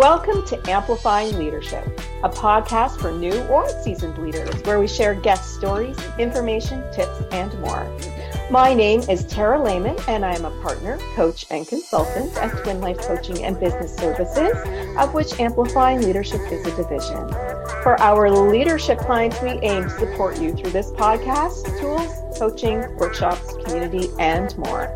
Welcome 0.00 0.40
to 0.46 0.56
Amplifying 0.70 1.36
Leadership, 1.36 1.84
a 2.22 2.30
podcast 2.30 2.98
for 2.98 3.12
new 3.12 3.38
or 3.48 3.68
seasoned 3.82 4.16
leaders 4.16 4.54
where 4.62 4.80
we 4.80 4.88
share 4.88 5.14
guest 5.14 5.56
stories, 5.56 5.94
information, 6.18 6.82
tips, 6.90 7.20
and 7.32 7.52
more. 7.60 7.86
My 8.50 8.72
name 8.72 9.02
is 9.10 9.26
Tara 9.26 9.62
Lehman, 9.62 9.98
and 10.08 10.24
I 10.24 10.34
am 10.34 10.46
a 10.46 10.62
partner, 10.62 10.96
coach, 11.14 11.44
and 11.50 11.68
consultant 11.68 12.34
at 12.38 12.48
Twin 12.62 12.80
Life 12.80 13.00
Coaching 13.00 13.44
and 13.44 13.60
Business 13.60 13.94
Services, 13.94 14.56
of 14.96 15.12
which 15.12 15.38
Amplifying 15.38 16.00
Leadership 16.00 16.40
is 16.50 16.66
a 16.66 16.74
division. 16.76 17.28
For 17.82 18.00
our 18.00 18.30
leadership 18.30 19.00
clients, 19.00 19.42
we 19.42 19.50
aim 19.50 19.82
to 19.82 19.90
support 19.90 20.40
you 20.40 20.54
through 20.54 20.70
this 20.70 20.92
podcast, 20.92 21.78
tools, 21.78 22.10
coaching, 22.38 22.96
workshops, 22.96 23.52
community, 23.64 24.08
and 24.18 24.56
more. 24.56 24.86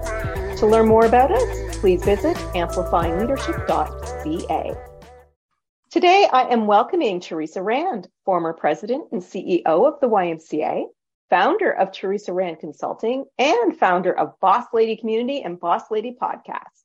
To 0.57 0.66
learn 0.66 0.88
more 0.88 1.05
about 1.05 1.30
us, 1.30 1.77
please 1.77 2.02
visit 2.02 2.38
amplifyingleadership.ca. 2.55 4.94
Today, 5.95 6.27
I 6.33 6.48
am 6.48 6.66
welcoming 6.66 7.21
Teresa 7.21 7.62
Rand, 7.62 8.09
former 8.25 8.52
president 8.52 9.12
and 9.12 9.23
CEO 9.23 9.65
of 9.65 10.01
the 10.01 10.09
YMCA, 10.09 10.87
founder 11.30 11.71
of 11.71 11.93
Teresa 11.93 12.33
Rand 12.33 12.59
Consulting, 12.59 13.27
and 13.39 13.79
founder 13.79 14.12
of 14.12 14.33
Boss 14.41 14.66
Lady 14.73 14.97
Community 14.97 15.43
and 15.43 15.61
Boss 15.61 15.93
Lady 15.93 16.16
Podcast. 16.21 16.83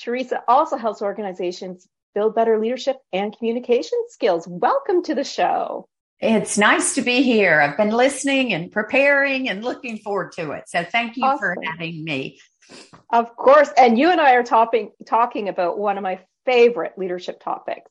Teresa 0.00 0.42
also 0.48 0.78
helps 0.78 1.02
organizations 1.02 1.86
build 2.14 2.34
better 2.34 2.58
leadership 2.58 2.96
and 3.12 3.36
communication 3.36 3.98
skills. 4.08 4.48
Welcome 4.48 5.02
to 5.02 5.14
the 5.14 5.22
show. 5.22 5.86
It's 6.20 6.56
nice 6.56 6.94
to 6.94 7.02
be 7.02 7.20
here. 7.20 7.60
I've 7.60 7.76
been 7.76 7.90
listening 7.90 8.54
and 8.54 8.72
preparing 8.72 9.50
and 9.50 9.62
looking 9.62 9.98
forward 9.98 10.32
to 10.36 10.52
it. 10.52 10.66
So 10.70 10.82
thank 10.82 11.18
you 11.18 11.26
awesome. 11.26 11.40
for 11.40 11.56
having 11.62 12.02
me. 12.02 12.40
Of 13.10 13.36
course. 13.36 13.68
And 13.76 13.98
you 13.98 14.10
and 14.10 14.18
I 14.18 14.32
are 14.32 14.42
talking, 14.42 14.92
talking 15.04 15.50
about 15.50 15.78
one 15.78 15.98
of 15.98 16.02
my 16.02 16.20
favorite 16.46 16.94
leadership 16.96 17.38
topics 17.38 17.90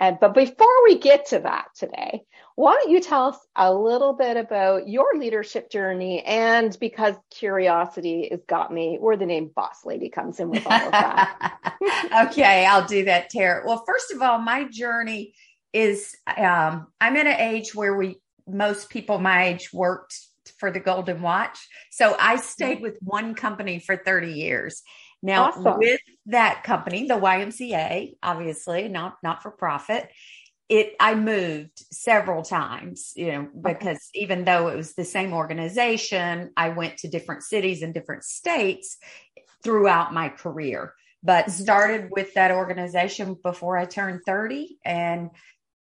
and, 0.00 0.18
but 0.18 0.32
before 0.32 0.82
we 0.84 0.98
get 0.98 1.26
to 1.26 1.40
that 1.40 1.66
today, 1.76 2.22
why 2.56 2.74
don't 2.74 2.90
you 2.90 3.00
tell 3.00 3.26
us 3.26 3.38
a 3.54 3.72
little 3.72 4.14
bit 4.14 4.38
about 4.38 4.88
your 4.88 5.14
leadership 5.14 5.70
journey 5.70 6.22
and 6.22 6.76
because 6.80 7.14
curiosity 7.30 8.28
has 8.30 8.40
got 8.48 8.72
me 8.72 8.96
where 8.98 9.18
the 9.18 9.26
name 9.26 9.50
boss 9.54 9.84
lady 9.84 10.08
comes 10.08 10.40
in 10.40 10.48
with 10.48 10.66
all 10.66 10.72
of 10.72 10.92
that. 10.92 11.58
okay, 12.28 12.64
I'll 12.64 12.86
do 12.86 13.04
that, 13.04 13.28
Tara. 13.28 13.62
Well, 13.66 13.84
first 13.86 14.10
of 14.10 14.22
all, 14.22 14.38
my 14.38 14.64
journey 14.64 15.34
is 15.74 16.16
um, 16.26 16.86
I'm 16.98 17.16
at 17.16 17.26
an 17.26 17.38
age 17.38 17.74
where 17.74 17.94
we 17.94 18.16
most 18.48 18.88
people 18.88 19.18
my 19.18 19.48
age 19.48 19.70
worked 19.70 20.18
for 20.58 20.70
the 20.70 20.80
golden 20.80 21.20
watch. 21.20 21.58
So 21.90 22.16
I 22.18 22.36
stayed 22.36 22.80
with 22.80 22.96
one 23.02 23.34
company 23.34 23.80
for 23.80 23.96
30 23.96 24.32
years. 24.32 24.82
Now, 25.22 25.48
awesome. 25.48 25.78
with 25.78 26.00
that 26.30 26.62
company, 26.64 27.06
the 27.06 27.14
YMCA, 27.14 28.14
obviously 28.22 28.88
not 28.88 29.16
not 29.22 29.42
for 29.42 29.50
profit, 29.50 30.10
it 30.68 30.94
I 31.00 31.14
moved 31.16 31.84
several 31.92 32.42
times, 32.42 33.12
you 33.16 33.32
know, 33.32 33.48
because 33.60 34.10
okay. 34.14 34.22
even 34.22 34.44
though 34.44 34.68
it 34.68 34.76
was 34.76 34.94
the 34.94 35.04
same 35.04 35.32
organization, 35.32 36.50
I 36.56 36.70
went 36.70 36.98
to 36.98 37.08
different 37.08 37.42
cities 37.42 37.82
and 37.82 37.92
different 37.92 38.24
states 38.24 38.96
throughout 39.64 40.14
my 40.14 40.28
career. 40.28 40.94
But 41.22 41.46
mm-hmm. 41.46 41.62
started 41.62 42.08
with 42.10 42.34
that 42.34 42.52
organization 42.52 43.36
before 43.42 43.76
I 43.76 43.84
turned 43.84 44.20
30 44.24 44.78
and 44.84 45.30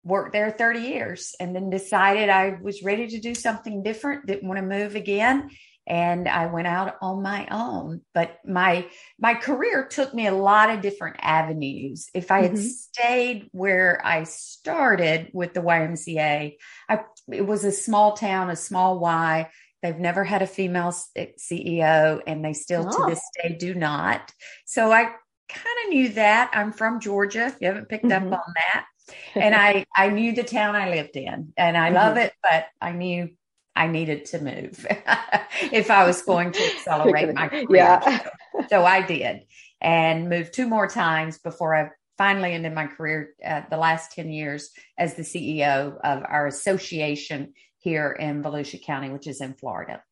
worked 0.04 0.34
there 0.34 0.50
30 0.50 0.80
years 0.80 1.34
and 1.40 1.56
then 1.56 1.70
decided 1.70 2.28
I 2.28 2.58
was 2.62 2.82
ready 2.82 3.08
to 3.08 3.20
do 3.20 3.34
something 3.34 3.82
different, 3.82 4.26
didn't 4.26 4.46
want 4.46 4.58
to 4.58 4.66
move 4.66 4.96
again 4.96 5.48
and 5.86 6.28
I 6.28 6.46
went 6.46 6.66
out 6.66 6.96
on 7.02 7.22
my 7.22 7.46
own. 7.50 8.00
But 8.12 8.38
my 8.46 8.86
my 9.18 9.34
career 9.34 9.86
took 9.86 10.14
me 10.14 10.26
a 10.26 10.34
lot 10.34 10.70
of 10.70 10.80
different 10.80 11.16
avenues. 11.20 12.08
If 12.14 12.30
I 12.30 12.42
had 12.42 12.52
mm-hmm. 12.52 12.62
stayed 12.62 13.48
where 13.52 14.00
I 14.04 14.24
started 14.24 15.30
with 15.32 15.54
the 15.54 15.60
YMCA, 15.60 16.56
I, 16.88 17.00
it 17.30 17.46
was 17.46 17.64
a 17.64 17.72
small 17.72 18.12
town, 18.16 18.50
a 18.50 18.56
small 18.56 18.98
Y. 18.98 19.50
They've 19.82 19.98
never 19.98 20.24
had 20.24 20.40
a 20.40 20.46
female 20.46 20.94
CEO, 21.16 22.20
and 22.26 22.42
they 22.42 22.54
still 22.54 22.88
oh. 22.88 23.06
to 23.06 23.10
this 23.10 23.22
day 23.42 23.56
do 23.58 23.74
not. 23.74 24.32
So 24.64 24.90
I 24.90 25.02
kind 25.02 25.76
of 25.84 25.90
knew 25.90 26.08
that. 26.10 26.50
I'm 26.54 26.72
from 26.72 27.00
Georgia. 27.00 27.46
If 27.46 27.56
you 27.60 27.68
haven't 27.68 27.90
picked 27.90 28.06
mm-hmm. 28.06 28.32
up 28.32 28.40
on 28.46 28.54
that. 28.54 28.86
and 29.34 29.54
I, 29.54 29.84
I 29.94 30.08
knew 30.08 30.32
the 30.32 30.44
town 30.44 30.74
I 30.74 30.88
lived 30.88 31.16
in 31.16 31.52
and 31.58 31.76
I 31.76 31.88
mm-hmm. 31.88 31.96
love 31.96 32.16
it, 32.16 32.32
but 32.42 32.66
I 32.80 32.92
knew 32.92 33.28
I 33.76 33.88
needed 33.88 34.26
to 34.26 34.40
move 34.40 34.86
if 35.72 35.90
I 35.90 36.06
was 36.06 36.22
going 36.22 36.52
to 36.52 36.62
accelerate 36.62 37.34
my 37.34 37.48
career. 37.48 37.66
Yeah. 37.70 38.20
so, 38.20 38.66
so, 38.70 38.84
I 38.84 39.02
did 39.02 39.42
and 39.80 40.28
moved 40.28 40.54
two 40.54 40.68
more 40.68 40.86
times 40.86 41.38
before 41.38 41.74
I 41.74 41.90
finally 42.16 42.52
ended 42.52 42.72
my 42.72 42.86
career 42.86 43.34
uh, 43.44 43.62
the 43.70 43.76
last 43.76 44.12
10 44.12 44.30
years 44.30 44.70
as 44.98 45.14
the 45.14 45.22
CEO 45.22 45.96
of 46.02 46.22
our 46.26 46.46
association 46.46 47.54
here 47.78 48.10
in 48.12 48.42
Volusia 48.42 48.82
County, 48.82 49.10
which 49.10 49.26
is 49.26 49.40
in 49.40 49.54
Florida. 49.54 50.02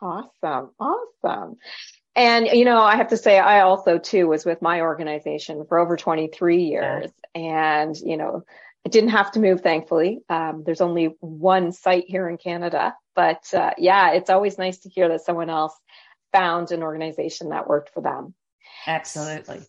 Awesome. 0.00 0.70
Awesome. 0.78 1.56
And, 2.16 2.46
you 2.46 2.64
know, 2.64 2.80
I 2.80 2.96
have 2.96 3.08
to 3.08 3.16
say, 3.16 3.38
I 3.38 3.62
also 3.62 3.98
too 3.98 4.28
was 4.28 4.44
with 4.44 4.62
my 4.62 4.82
organization 4.82 5.64
for 5.68 5.78
over 5.78 5.96
23 5.96 6.62
years. 6.62 7.10
Yeah. 7.34 7.82
And, 7.82 7.96
you 7.96 8.16
know, 8.16 8.42
I 8.86 8.90
didn't 8.90 9.10
have 9.10 9.32
to 9.32 9.40
move, 9.40 9.62
thankfully. 9.62 10.20
Um, 10.28 10.62
there's 10.64 10.82
only 10.82 11.16
one 11.20 11.72
site 11.72 12.04
here 12.06 12.28
in 12.28 12.36
Canada, 12.36 12.94
but 13.14 13.42
uh, 13.54 13.70
yeah, 13.78 14.12
it's 14.12 14.30
always 14.30 14.58
nice 14.58 14.78
to 14.80 14.90
hear 14.90 15.08
that 15.08 15.24
someone 15.24 15.48
else 15.48 15.74
found 16.32 16.70
an 16.70 16.82
organization 16.82 17.50
that 17.50 17.66
worked 17.66 17.94
for 17.94 18.02
them. 18.02 18.34
Absolutely. 18.86 19.60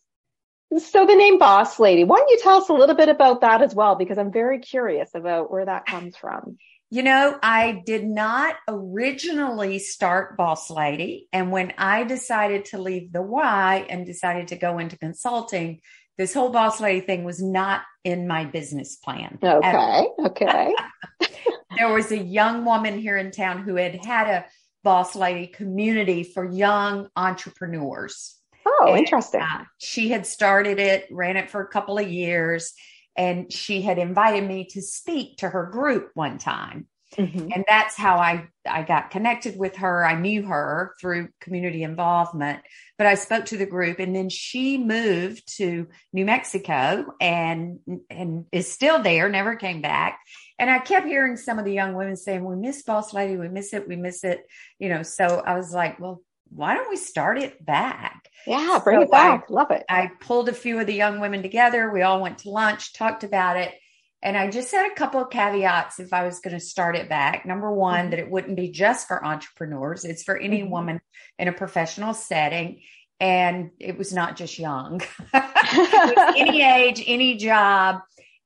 So 0.77 1.05
the 1.05 1.15
name 1.15 1.37
Boss 1.37 1.79
Lady, 1.79 2.03
why 2.03 2.17
don't 2.17 2.29
you 2.29 2.39
tell 2.41 2.57
us 2.57 2.69
a 2.69 2.73
little 2.73 2.95
bit 2.95 3.07
about 3.07 3.41
that 3.41 3.61
as 3.61 3.73
well? 3.73 3.95
Because 3.95 4.17
I'm 4.17 4.31
very 4.31 4.59
curious 4.59 5.09
about 5.13 5.49
where 5.49 5.65
that 5.65 5.85
comes 5.85 6.17
from. 6.17 6.57
You 6.89 7.03
know, 7.03 7.37
I 7.41 7.83
did 7.85 8.05
not 8.05 8.55
originally 8.67 9.79
start 9.79 10.37
Boss 10.37 10.69
Lady. 10.69 11.27
And 11.31 11.51
when 11.51 11.73
I 11.77 12.03
decided 12.03 12.65
to 12.65 12.81
leave 12.81 13.11
the 13.11 13.21
Y 13.21 13.85
and 13.89 14.05
decided 14.05 14.49
to 14.49 14.55
go 14.55 14.79
into 14.79 14.97
consulting, 14.97 15.81
this 16.17 16.33
whole 16.33 16.49
boss 16.49 16.79
lady 16.79 17.01
thing 17.01 17.23
was 17.23 17.41
not 17.41 17.81
in 18.03 18.27
my 18.27 18.45
business 18.45 18.95
plan. 18.95 19.37
Okay. 19.41 20.07
Okay. 20.19 20.73
there 21.77 21.93
was 21.93 22.11
a 22.11 22.17
young 22.17 22.65
woman 22.65 22.99
here 22.99 23.17
in 23.17 23.31
town 23.31 23.63
who 23.63 23.75
had 23.75 24.05
had 24.05 24.27
a 24.27 24.45
boss 24.83 25.15
lady 25.15 25.47
community 25.47 26.23
for 26.23 26.49
young 26.49 27.09
entrepreneurs. 27.15 28.35
Oh, 28.65 28.87
and, 28.89 28.99
interesting. 28.99 29.41
Uh, 29.41 29.65
she 29.77 30.09
had 30.09 30.25
started 30.25 30.79
it, 30.79 31.07
ran 31.11 31.37
it 31.37 31.49
for 31.49 31.61
a 31.61 31.67
couple 31.67 31.97
of 31.97 32.07
years, 32.07 32.73
and 33.17 33.51
she 33.51 33.81
had 33.81 33.97
invited 33.97 34.47
me 34.47 34.65
to 34.71 34.81
speak 34.81 35.37
to 35.37 35.49
her 35.49 35.65
group 35.65 36.11
one 36.13 36.37
time. 36.37 36.87
Mm-hmm. 37.17 37.49
And 37.53 37.65
that's 37.67 37.95
how 37.95 38.17
I, 38.17 38.47
I 38.67 38.83
got 38.83 39.11
connected 39.11 39.57
with 39.57 39.77
her. 39.77 40.05
I 40.05 40.19
knew 40.19 40.43
her 40.43 40.95
through 40.99 41.29
community 41.39 41.83
involvement, 41.83 42.61
but 42.97 43.07
I 43.07 43.15
spoke 43.15 43.45
to 43.45 43.57
the 43.57 43.65
group 43.65 43.99
and 43.99 44.15
then 44.15 44.29
she 44.29 44.77
moved 44.77 45.55
to 45.57 45.87
New 46.13 46.25
Mexico 46.25 47.05
and, 47.21 47.79
and 48.09 48.45
is 48.51 48.71
still 48.71 49.01
there, 49.01 49.29
never 49.29 49.55
came 49.55 49.81
back. 49.81 50.19
And 50.57 50.69
I 50.69 50.79
kept 50.79 51.05
hearing 51.05 51.37
some 51.37 51.59
of 51.59 51.65
the 51.65 51.73
young 51.73 51.93
women 51.95 52.15
saying, 52.15 52.43
we 52.43 52.55
miss 52.55 52.83
boss 52.83 53.13
lady. 53.13 53.35
We 53.37 53.49
miss 53.49 53.73
it. 53.73 53.87
We 53.87 53.95
miss 53.95 54.23
it. 54.23 54.45
You 54.79 54.89
know, 54.89 55.03
so 55.03 55.43
I 55.45 55.55
was 55.55 55.73
like, 55.73 55.99
well, 55.99 56.21
why 56.49 56.75
don't 56.75 56.89
we 56.89 56.95
start 56.95 57.37
it 57.37 57.63
back? 57.65 58.29
Yeah, 58.47 58.79
bring 58.83 58.99
so 58.99 59.03
it 59.03 59.11
back. 59.11 59.45
I, 59.49 59.53
Love 59.53 59.71
it. 59.71 59.83
I 59.89 60.11
pulled 60.21 60.47
a 60.47 60.53
few 60.53 60.79
of 60.79 60.87
the 60.87 60.93
young 60.93 61.19
women 61.19 61.41
together. 61.41 61.91
We 61.91 62.03
all 62.03 62.21
went 62.21 62.39
to 62.39 62.49
lunch, 62.49 62.93
talked 62.93 63.23
about 63.23 63.57
it. 63.57 63.73
And 64.25 64.35
I 64.35 64.49
just 64.49 64.71
had 64.71 64.91
a 64.91 64.95
couple 64.95 65.21
of 65.21 65.29
caveats 65.29 65.99
if 65.99 66.11
I 66.11 66.25
was 66.25 66.39
going 66.39 66.55
to 66.55 66.59
start 66.59 66.95
it 66.95 67.07
back. 67.07 67.45
Number 67.45 67.71
one, 67.71 67.99
mm-hmm. 67.99 68.09
that 68.09 68.19
it 68.19 68.29
wouldn't 68.29 68.57
be 68.57 68.69
just 68.69 69.07
for 69.07 69.23
entrepreneurs, 69.23 70.03
it's 70.03 70.23
for 70.23 70.35
any 70.35 70.61
mm-hmm. 70.61 70.71
woman 70.71 71.01
in 71.37 71.47
a 71.47 71.53
professional 71.53 72.15
setting. 72.15 72.81
And 73.19 73.69
it 73.79 73.99
was 73.99 74.11
not 74.11 74.35
just 74.35 74.57
young, 74.57 75.01
any 76.35 76.61
age, 76.63 77.03
any 77.05 77.37
job. 77.37 77.99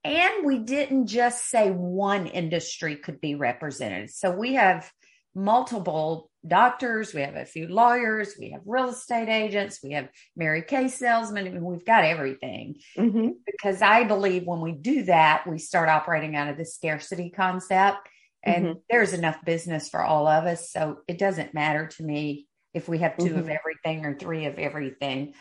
And 0.03 0.45
we 0.45 0.59
didn't 0.59 1.07
just 1.07 1.49
say 1.49 1.71
one 1.71 2.27
industry 2.27 2.97
could 2.97 3.21
be 3.21 3.35
represented. 3.35 4.09
So 4.09 4.31
we 4.31 4.55
have 4.55 4.91
multiple 5.33 6.28
doctors, 6.47 7.13
we 7.13 7.21
have 7.21 7.35
a 7.35 7.45
few 7.45 7.67
lawyers, 7.67 8.35
we 8.39 8.51
have 8.51 8.61
real 8.65 8.89
estate 8.89 9.29
agents, 9.29 9.79
we 9.83 9.91
have 9.91 10.09
Mary 10.35 10.61
Kay 10.61 10.87
salesmen. 10.87 11.47
I 11.47 11.49
mean, 11.49 11.63
we've 11.63 11.85
got 11.85 12.05
everything. 12.05 12.75
Mm-hmm. 12.97 13.29
Because 13.45 13.81
I 13.81 14.03
believe 14.05 14.45
when 14.45 14.61
we 14.61 14.71
do 14.71 15.03
that, 15.03 15.47
we 15.47 15.57
start 15.57 15.89
operating 15.89 16.35
out 16.35 16.49
of 16.49 16.57
the 16.57 16.65
scarcity 16.65 17.29
concept. 17.29 18.07
And 18.43 18.65
mm-hmm. 18.65 18.79
there's 18.89 19.13
enough 19.13 19.43
business 19.43 19.89
for 19.89 20.01
all 20.01 20.27
of 20.27 20.45
us. 20.45 20.71
So 20.71 20.99
it 21.07 21.17
doesn't 21.17 21.53
matter 21.53 21.87
to 21.87 22.03
me 22.03 22.47
if 22.73 22.87
we 22.87 22.99
have 22.99 23.17
2 23.17 23.25
mm-hmm. 23.25 23.39
of 23.39 23.49
everything 23.49 24.05
or 24.05 24.17
three 24.17 24.45
of 24.45 24.57
everything. 24.57 25.33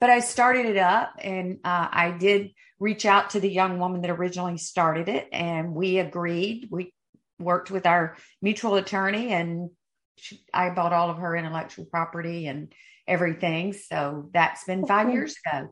But 0.00 0.10
I 0.10 0.20
started 0.20 0.66
it 0.66 0.76
up 0.76 1.14
and 1.18 1.58
uh, 1.64 1.88
I 1.90 2.12
did 2.12 2.50
reach 2.78 3.06
out 3.06 3.30
to 3.30 3.40
the 3.40 3.50
young 3.50 3.78
woman 3.78 4.02
that 4.02 4.10
originally 4.10 4.58
started 4.58 5.08
it 5.08 5.28
and 5.32 5.74
we 5.74 5.98
agreed. 5.98 6.68
We 6.70 6.92
worked 7.38 7.70
with 7.70 7.86
our 7.86 8.16
mutual 8.42 8.76
attorney 8.76 9.30
and 9.30 9.70
she, 10.16 10.40
I 10.52 10.70
bought 10.70 10.92
all 10.92 11.10
of 11.10 11.18
her 11.18 11.36
intellectual 11.36 11.84
property 11.84 12.46
and 12.46 12.72
everything. 13.06 13.72
So 13.72 14.30
that's 14.32 14.64
been 14.64 14.86
five 14.86 15.12
years 15.12 15.36
ago. 15.44 15.70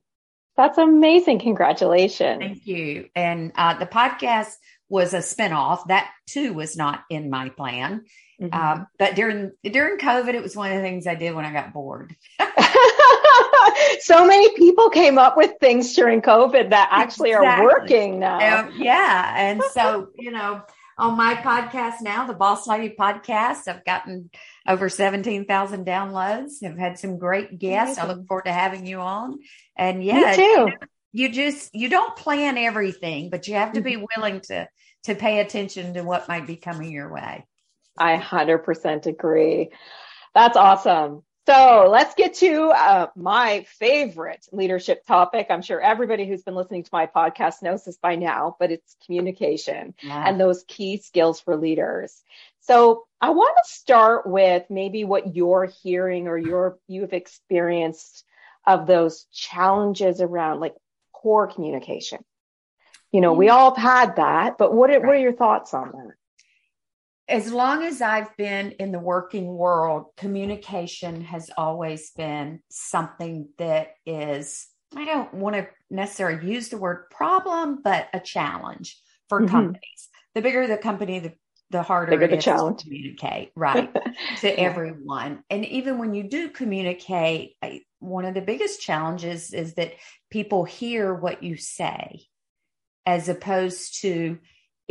That's 0.57 0.79
amazing. 0.79 1.39
Congratulations. 1.39 2.41
Thank 2.41 2.67
you. 2.67 3.09
And 3.15 3.53
uh, 3.57 3.79
the 3.79 3.87
podcast 3.87 4.53
was 4.89 5.15
a 5.15 5.19
spinoff. 5.19 5.87
That 5.89 6.11
too 6.27 6.53
was 6.53 6.77
not 6.77 7.05
in 7.09 7.31
my 7.31 7.49
plan. 7.49 8.05
Mm-hmm. 8.41 8.55
Um, 8.55 8.87
but 8.99 9.15
during 9.15 9.53
during 9.65 9.99
COVID, 9.99 10.35
it 10.35 10.43
was 10.43 10.55
one 10.55 10.71
of 10.71 10.77
the 10.77 10.83
things 10.83 11.07
I 11.07 11.15
did 11.15 11.35
when 11.35 11.47
I 11.47 11.53
got 11.53 11.73
bored. 11.73 12.15
so 14.01 14.27
many 14.27 14.55
people 14.57 14.91
came 14.91 15.19
up 15.19 15.37
with 15.37 15.53
things 15.61 15.95
during 15.95 16.21
COVID 16.21 16.71
that 16.71 16.89
actually 16.91 17.31
exactly. 17.31 17.65
are 17.65 17.69
working 17.69 18.19
now. 18.19 18.65
Um, 18.65 18.73
yeah, 18.77 19.35
and 19.37 19.63
so 19.73 20.09
you 20.19 20.31
know, 20.31 20.63
on 20.99 21.17
my 21.17 21.35
podcast 21.35 22.01
now, 22.03 22.27
the 22.27 22.35
Boss 22.35 22.67
Lady 22.67 22.95
podcast, 22.99 23.69
I've 23.69 23.85
gotten 23.85 24.31
over 24.67 24.89
seventeen 24.89 25.47
thousand 25.47 25.87
downloads. 25.87 26.63
I've 26.65 26.79
had 26.79 26.99
some 26.99 27.19
great 27.19 27.59
guests. 27.59 27.99
I 27.99 28.07
look 28.07 28.27
forward 28.27 28.45
to 28.45 28.53
having 28.53 28.87
you 28.87 29.01
on. 29.01 29.39
And 29.77 30.05
yeah, 30.05 30.31
Me 30.31 30.37
too. 30.37 30.43
You, 30.43 30.67
know, 30.67 30.73
you 31.13 31.29
just 31.31 31.75
you 31.75 31.89
don't 31.89 32.17
plan 32.17 32.59
everything, 32.59 33.31
but 33.31 33.49
you 33.49 33.55
have 33.55 33.73
to 33.73 33.81
be 33.81 33.95
mm-hmm. 33.95 34.05
willing 34.17 34.41
to 34.43 34.69
to 35.05 35.15
pay 35.15 35.41
attention 35.41 35.95
to 35.95 36.03
what 36.03 36.29
might 36.29 36.47
be 36.47 36.57
coming 36.57 36.93
your 36.93 37.13
way. 37.13 37.45
I 37.99 38.17
100% 38.17 39.07
agree. 39.07 39.71
That's 40.35 40.57
awesome. 40.57 41.23
So 41.47 41.89
let's 41.91 42.15
get 42.15 42.35
to 42.35 42.67
uh, 42.67 43.07
my 43.17 43.67
favorite 43.67 44.47
leadership 44.53 45.05
topic. 45.05 45.49
I'm 45.51 45.63
sure 45.63 45.81
everybody 45.81 46.27
who's 46.27 46.43
been 46.43 46.55
listening 46.55 46.85
to 46.85 46.91
my 46.93 47.07
podcast 47.07 47.63
knows 47.63 47.85
this 47.85 47.97
by 47.97 48.15
now, 48.15 48.57
but 48.61 48.71
it's 48.71 48.97
communication 49.05 49.95
yeah. 50.03 50.25
and 50.29 50.41
those 50.41 50.65
key 50.69 50.99
skills 50.99 51.41
for 51.41 51.57
leaders. 51.57 52.23
So 52.61 53.07
I 53.21 53.31
want 53.31 53.57
to 53.57 53.73
start 53.73 54.25
with 54.25 54.65
maybe 54.71 55.03
what 55.03 55.35
you're 55.35 55.69
hearing 55.83 56.29
or 56.29 56.39
your 56.39 56.79
you've 56.87 57.13
experienced 57.13 58.25
of 58.65 58.87
those 58.87 59.25
challenges 59.33 60.21
around 60.21 60.61
like 60.61 60.77
poor 61.17 61.49
communication. 61.49 62.25
You 63.11 63.21
know, 63.21 63.33
we 63.33 63.47
mm-hmm. 63.47 63.57
all 63.57 63.75
have 63.75 63.83
had 63.83 64.17
that, 64.17 64.59
but 64.59 64.73
what 64.73 64.91
are, 64.91 65.01
what 65.01 65.17
are 65.17 65.19
your 65.19 65.33
thoughts 65.33 65.75
on 65.75 65.91
that? 65.91 66.15
As 67.29 67.53
long 67.53 67.85
as 67.85 68.03
I've 68.03 68.37
been 68.37 68.73
in 68.73 68.93
the 68.93 68.99
working 68.99 69.47
world, 69.47 70.07
communication 70.17 71.23
has 71.23 71.51
always 71.57 72.11
been 72.11 72.61
something 72.69 73.49
that 73.59 73.95
is, 74.05 74.67
I 74.95 75.05
don't 75.05 75.33
want 75.35 75.57
to 75.57 75.69
necessarily 75.91 76.51
use 76.51 76.69
the 76.69 76.79
word 76.79 77.11
problem, 77.11 77.81
but 77.83 78.09
a 78.13 78.21
challenge 78.21 78.99
for 79.29 79.41
mm-hmm. 79.41 79.51
companies. 79.51 80.09
The 80.35 80.43
bigger 80.43 80.67
the 80.67 80.79
company, 80.79 81.21
the, 81.21 81.33
the 81.71 81.83
harder 81.83 82.11
bigger 82.11 82.27
the 82.27 82.43
challenge. 82.43 82.81
to 82.81 82.85
communicate, 82.85 83.53
right, 83.55 83.95
to 84.41 84.49
yeah. 84.49 84.55
everyone. 84.55 85.45
And 85.49 85.65
even 85.67 85.99
when 85.99 86.15
you 86.15 86.25
do 86.25 86.49
communicate, 86.49 87.55
I, 87.63 87.83
one 87.99 88.25
of 88.25 88.35
the 88.35 88.41
biggest 88.41 88.81
challenges 88.81 89.53
is 89.53 89.75
that 89.75 89.95
people 90.31 90.65
hear 90.65 91.15
what 91.15 91.43
you 91.43 91.57
say 91.57 92.23
as 93.07 93.29
opposed 93.29 94.01
to 94.03 94.39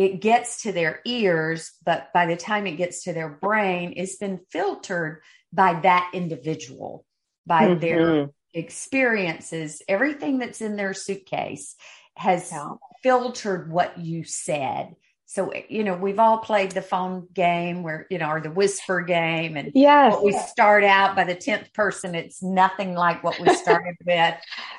it 0.01 0.19
gets 0.19 0.63
to 0.63 0.71
their 0.71 0.99
ears, 1.05 1.73
but 1.85 2.11
by 2.11 2.25
the 2.25 2.35
time 2.35 2.65
it 2.65 2.75
gets 2.75 3.03
to 3.03 3.13
their 3.13 3.29
brain, 3.29 3.93
it's 3.95 4.15
been 4.15 4.39
filtered 4.49 5.21
by 5.53 5.79
that 5.81 6.09
individual, 6.15 7.05
by 7.45 7.67
mm-hmm. 7.67 7.79
their 7.79 8.29
experiences. 8.51 9.83
Everything 9.87 10.39
that's 10.39 10.59
in 10.59 10.75
their 10.75 10.95
suitcase 10.95 11.75
has 12.17 12.51
yeah. 12.51 12.73
filtered 13.03 13.71
what 13.71 13.99
you 13.99 14.23
said. 14.23 14.95
So, 15.31 15.53
you 15.69 15.85
know, 15.85 15.95
we've 15.95 16.19
all 16.19 16.39
played 16.39 16.71
the 16.71 16.81
phone 16.81 17.25
game 17.33 17.83
where, 17.83 18.05
you 18.09 18.17
know, 18.17 18.27
or 18.27 18.41
the 18.41 18.51
whisper 18.51 18.99
game. 18.99 19.55
And 19.55 19.71
yes. 19.73 20.17
we 20.21 20.33
start 20.33 20.83
out 20.83 21.15
by 21.15 21.23
the 21.23 21.37
10th 21.37 21.73
person, 21.73 22.15
it's 22.15 22.43
nothing 22.43 22.95
like 22.95 23.23
what 23.23 23.39
we 23.39 23.55
started 23.55 23.95
with. 24.05 24.35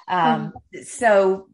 Um, 0.09 0.53
so 0.85 1.49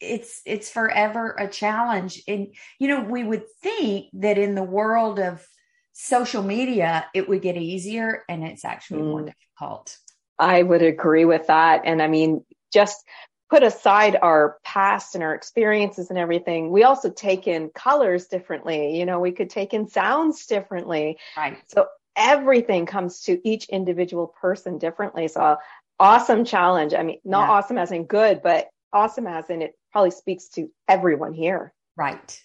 it's 0.00 0.40
it's 0.46 0.70
forever 0.70 1.34
a 1.38 1.48
challenge 1.48 2.22
and 2.28 2.54
you 2.78 2.86
know 2.86 3.00
we 3.00 3.24
would 3.24 3.42
think 3.60 4.06
that 4.12 4.38
in 4.38 4.54
the 4.54 4.62
world 4.62 5.18
of 5.18 5.44
social 5.92 6.40
media 6.40 7.04
it 7.14 7.28
would 7.28 7.42
get 7.42 7.56
easier 7.56 8.22
and 8.28 8.44
it's 8.44 8.64
actually 8.64 9.00
mm. 9.00 9.06
more 9.06 9.22
difficult 9.22 9.98
i 10.38 10.62
would 10.62 10.82
agree 10.82 11.24
with 11.24 11.48
that 11.48 11.82
and 11.84 12.00
i 12.00 12.06
mean 12.06 12.44
just 12.72 13.04
put 13.50 13.62
aside 13.62 14.16
our 14.20 14.58
past 14.64 15.14
and 15.14 15.24
our 15.24 15.34
experiences 15.34 16.10
and 16.10 16.18
everything 16.18 16.70
we 16.70 16.84
also 16.84 17.10
take 17.10 17.46
in 17.46 17.70
colors 17.70 18.26
differently 18.26 18.98
you 18.98 19.06
know 19.06 19.20
we 19.20 19.32
could 19.32 19.50
take 19.50 19.74
in 19.74 19.88
sounds 19.88 20.46
differently 20.46 21.18
right 21.36 21.58
so 21.66 21.86
everything 22.16 22.84
comes 22.86 23.20
to 23.20 23.40
each 23.48 23.68
individual 23.68 24.34
person 24.40 24.78
differently 24.78 25.28
so 25.28 25.56
awesome 26.00 26.44
challenge 26.44 26.94
i 26.94 27.02
mean 27.02 27.18
not 27.24 27.48
yeah. 27.48 27.54
awesome 27.54 27.78
as 27.78 27.92
in 27.92 28.04
good 28.04 28.42
but 28.42 28.68
awesome 28.92 29.26
as 29.26 29.48
in 29.50 29.62
it 29.62 29.74
probably 29.92 30.10
speaks 30.10 30.48
to 30.48 30.70
everyone 30.86 31.32
here. 31.32 31.72
Right. 31.96 32.40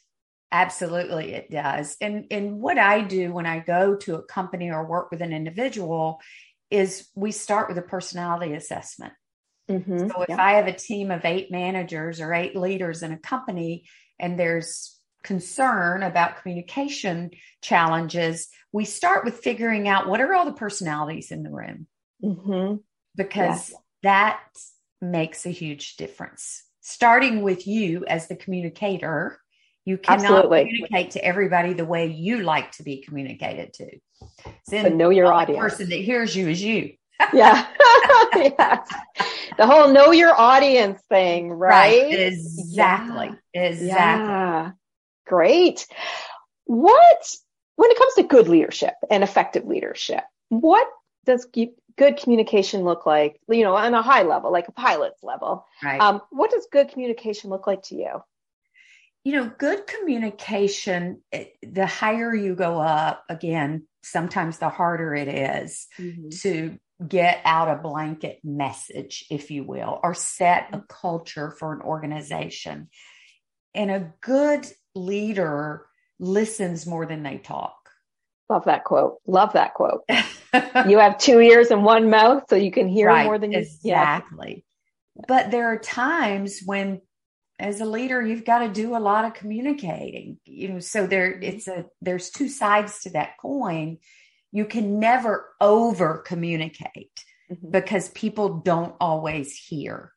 Absolutely, 0.52 1.34
it 1.34 1.50
does. 1.50 1.98
And 2.00 2.28
and 2.30 2.60
what 2.60 2.78
I 2.78 3.02
do 3.02 3.34
when 3.34 3.48
I 3.48 3.60
go 3.60 3.96
to 3.98 4.16
a 4.16 4.24
company 4.24 4.70
or 4.70 4.86
work 4.86 5.10
with 5.10 5.22
an 5.22 5.34
individual 5.34 6.22
is 6.70 7.08
we 7.16 7.32
start 7.32 7.70
with 7.70 7.78
a 7.78 7.84
personality 7.84 8.54
assessment. 8.54 9.14
Mm-hmm. 9.70 10.10
So 10.10 10.22
if 10.24 10.30
yeah. 10.30 10.44
I 10.44 10.54
have 10.54 10.68
a 10.68 10.74
team 10.74 11.12
of 11.12 11.26
eight 11.26 11.52
managers 11.52 12.20
or 12.20 12.34
eight 12.34 12.56
leaders 12.56 13.04
in 13.04 13.12
a 13.12 13.18
company, 13.18 13.86
and 14.20 14.38
there's 14.38 15.00
concern 15.24 16.04
about 16.04 16.42
communication 16.42 17.32
challenges, 17.62 18.50
we 18.72 18.86
start 18.86 19.24
with 19.24 19.40
figuring 19.40 19.88
out 19.88 20.08
what 20.08 20.20
are 20.20 20.34
all 20.34 20.46
the 20.46 20.54
personalities 20.54 21.32
in 21.32 21.44
the 21.44 21.50
room, 21.50 21.88
mm-hmm. 22.24 22.76
because 23.16 23.72
yeah. 23.72 23.78
that 24.04 24.40
makes 25.02 25.46
a 25.46 25.50
huge 25.50 25.96
difference 25.98 26.64
starting 26.84 27.42
with 27.42 27.66
you 27.66 28.06
as 28.06 28.28
the 28.28 28.36
communicator. 28.36 29.40
You 29.86 29.98
cannot 29.98 30.26
Absolutely. 30.26 30.60
communicate 30.66 31.12
to 31.12 31.26
everybody 31.26 31.74
the 31.74 31.86
way 31.86 32.08
you 32.08 32.44
like 32.44 32.72
to 32.74 32.84
be 32.84 33.02
communicated 33.02 33.74
to. 33.74 33.90
So 34.70 34.90
know 34.90 35.10
your 35.10 35.34
audience. 35.34 35.58
The 35.58 35.70
person 35.70 35.90
that 35.90 36.00
hears 36.00 36.36
you 36.36 36.48
is 36.48 36.64
you. 36.64 36.94
yeah. 37.34 37.68
The 39.58 39.68
whole 39.68 39.92
know 39.92 40.12
your 40.12 40.34
audience 40.34 41.02
thing, 41.10 41.52
right? 41.52 42.04
right. 42.04 42.20
Exactly. 42.20 43.32
Yeah. 43.54 43.62
Exactly. 43.62 43.88
Yeah. 43.88 44.72
Great. 45.26 45.88
What, 46.66 47.36
when 47.76 47.92
it 47.92 47.98
comes 47.98 48.14
to 48.16 48.24
good 48.24 48.48
leadership 48.48 48.94
and 49.10 49.24
effective 49.24 49.66
leadership, 49.66 50.24
what 50.50 50.88
does 51.26 51.46
good 51.98 52.18
communication 52.18 52.82
look 52.82 53.06
like, 53.06 53.40
you 53.48 53.64
know, 53.64 53.76
on 53.76 53.94
a 53.94 54.02
high 54.02 54.24
level, 54.24 54.52
like 54.52 54.68
a 54.68 54.74
pilot's 54.74 55.24
level? 55.24 55.66
Right. 55.84 56.02
Um, 56.02 56.22
what 56.32 56.52
does 56.52 56.68
good 56.72 56.90
communication 56.90 57.50
look 57.50 57.68
like 57.68 57.84
to 57.84 57.96
you? 57.96 58.24
You 59.24 59.34
know, 59.34 59.52
good 59.58 59.88
communication, 59.88 61.22
the 61.62 61.86
higher 61.86 62.36
you 62.36 62.56
go 62.56 62.80
up, 62.80 63.24
again, 63.30 63.88
sometimes 64.04 64.58
the 64.58 64.68
harder 64.68 65.16
it 65.16 65.30
is 65.30 65.88
mm-hmm. 65.98 66.28
to 66.42 66.78
get 67.08 67.42
out 67.46 67.70
a 67.70 67.82
blanket 67.82 68.40
message, 68.44 69.26
if 69.30 69.52
you 69.52 69.64
will, 69.64 70.00
or 70.04 70.14
set 70.14 70.70
a 70.74 70.82
culture 70.88 71.52
for 71.52 71.74
an 71.74 71.82
organization. 71.82 72.90
And 73.74 73.92
a 73.92 74.14
good 74.22 74.68
leader 74.96 75.86
listens 76.20 76.86
more 76.86 77.06
than 77.06 77.24
they 77.24 77.38
talk. 77.38 77.76
Love 78.50 78.66
that 78.66 78.84
quote. 78.84 79.18
Love 79.26 79.54
that 79.54 79.74
quote. 79.74 80.04
you 80.88 81.00
have 81.00 81.18
two 81.18 81.40
ears 81.40 81.72
and 81.72 81.84
one 81.84 82.10
mouth, 82.10 82.44
so 82.50 82.56
you 82.56 82.72
can 82.72 82.88
hear 82.88 83.08
right, 83.08 83.26
more 83.26 83.40
than 83.40 83.52
you 83.52 83.60
exactly. 83.60 84.66
Yeah. 85.16 85.24
But 85.28 85.52
there 85.52 85.68
are 85.68 85.80
times 85.80 86.62
when, 86.66 87.02
as 87.58 87.82
a 87.82 87.86
leader, 87.86 88.22
you've 88.22 88.46
got 88.46 88.60
to 88.60 88.70
do 88.70 88.96
a 88.96 89.00
lot 89.00 89.26
of 89.26 89.34
communicating. 89.34 90.38
You 90.46 90.70
know, 90.70 90.80
so 90.80 91.08
there 91.08 91.32
it's 91.32 91.68
a 91.68 91.86
there's 92.02 92.30
two 92.30 92.50
sides 92.50 93.02
to 93.02 93.12
that 93.12 93.38
coin. 93.40 93.98
You 94.54 94.66
can 94.66 95.00
never 95.00 95.50
over 95.60 96.20
communicate 96.20 97.26
mm-hmm. 97.52 97.72
because 97.72 98.10
people 98.10 98.60
don't 98.60 98.96
always 99.02 99.54
hear. 99.58 100.14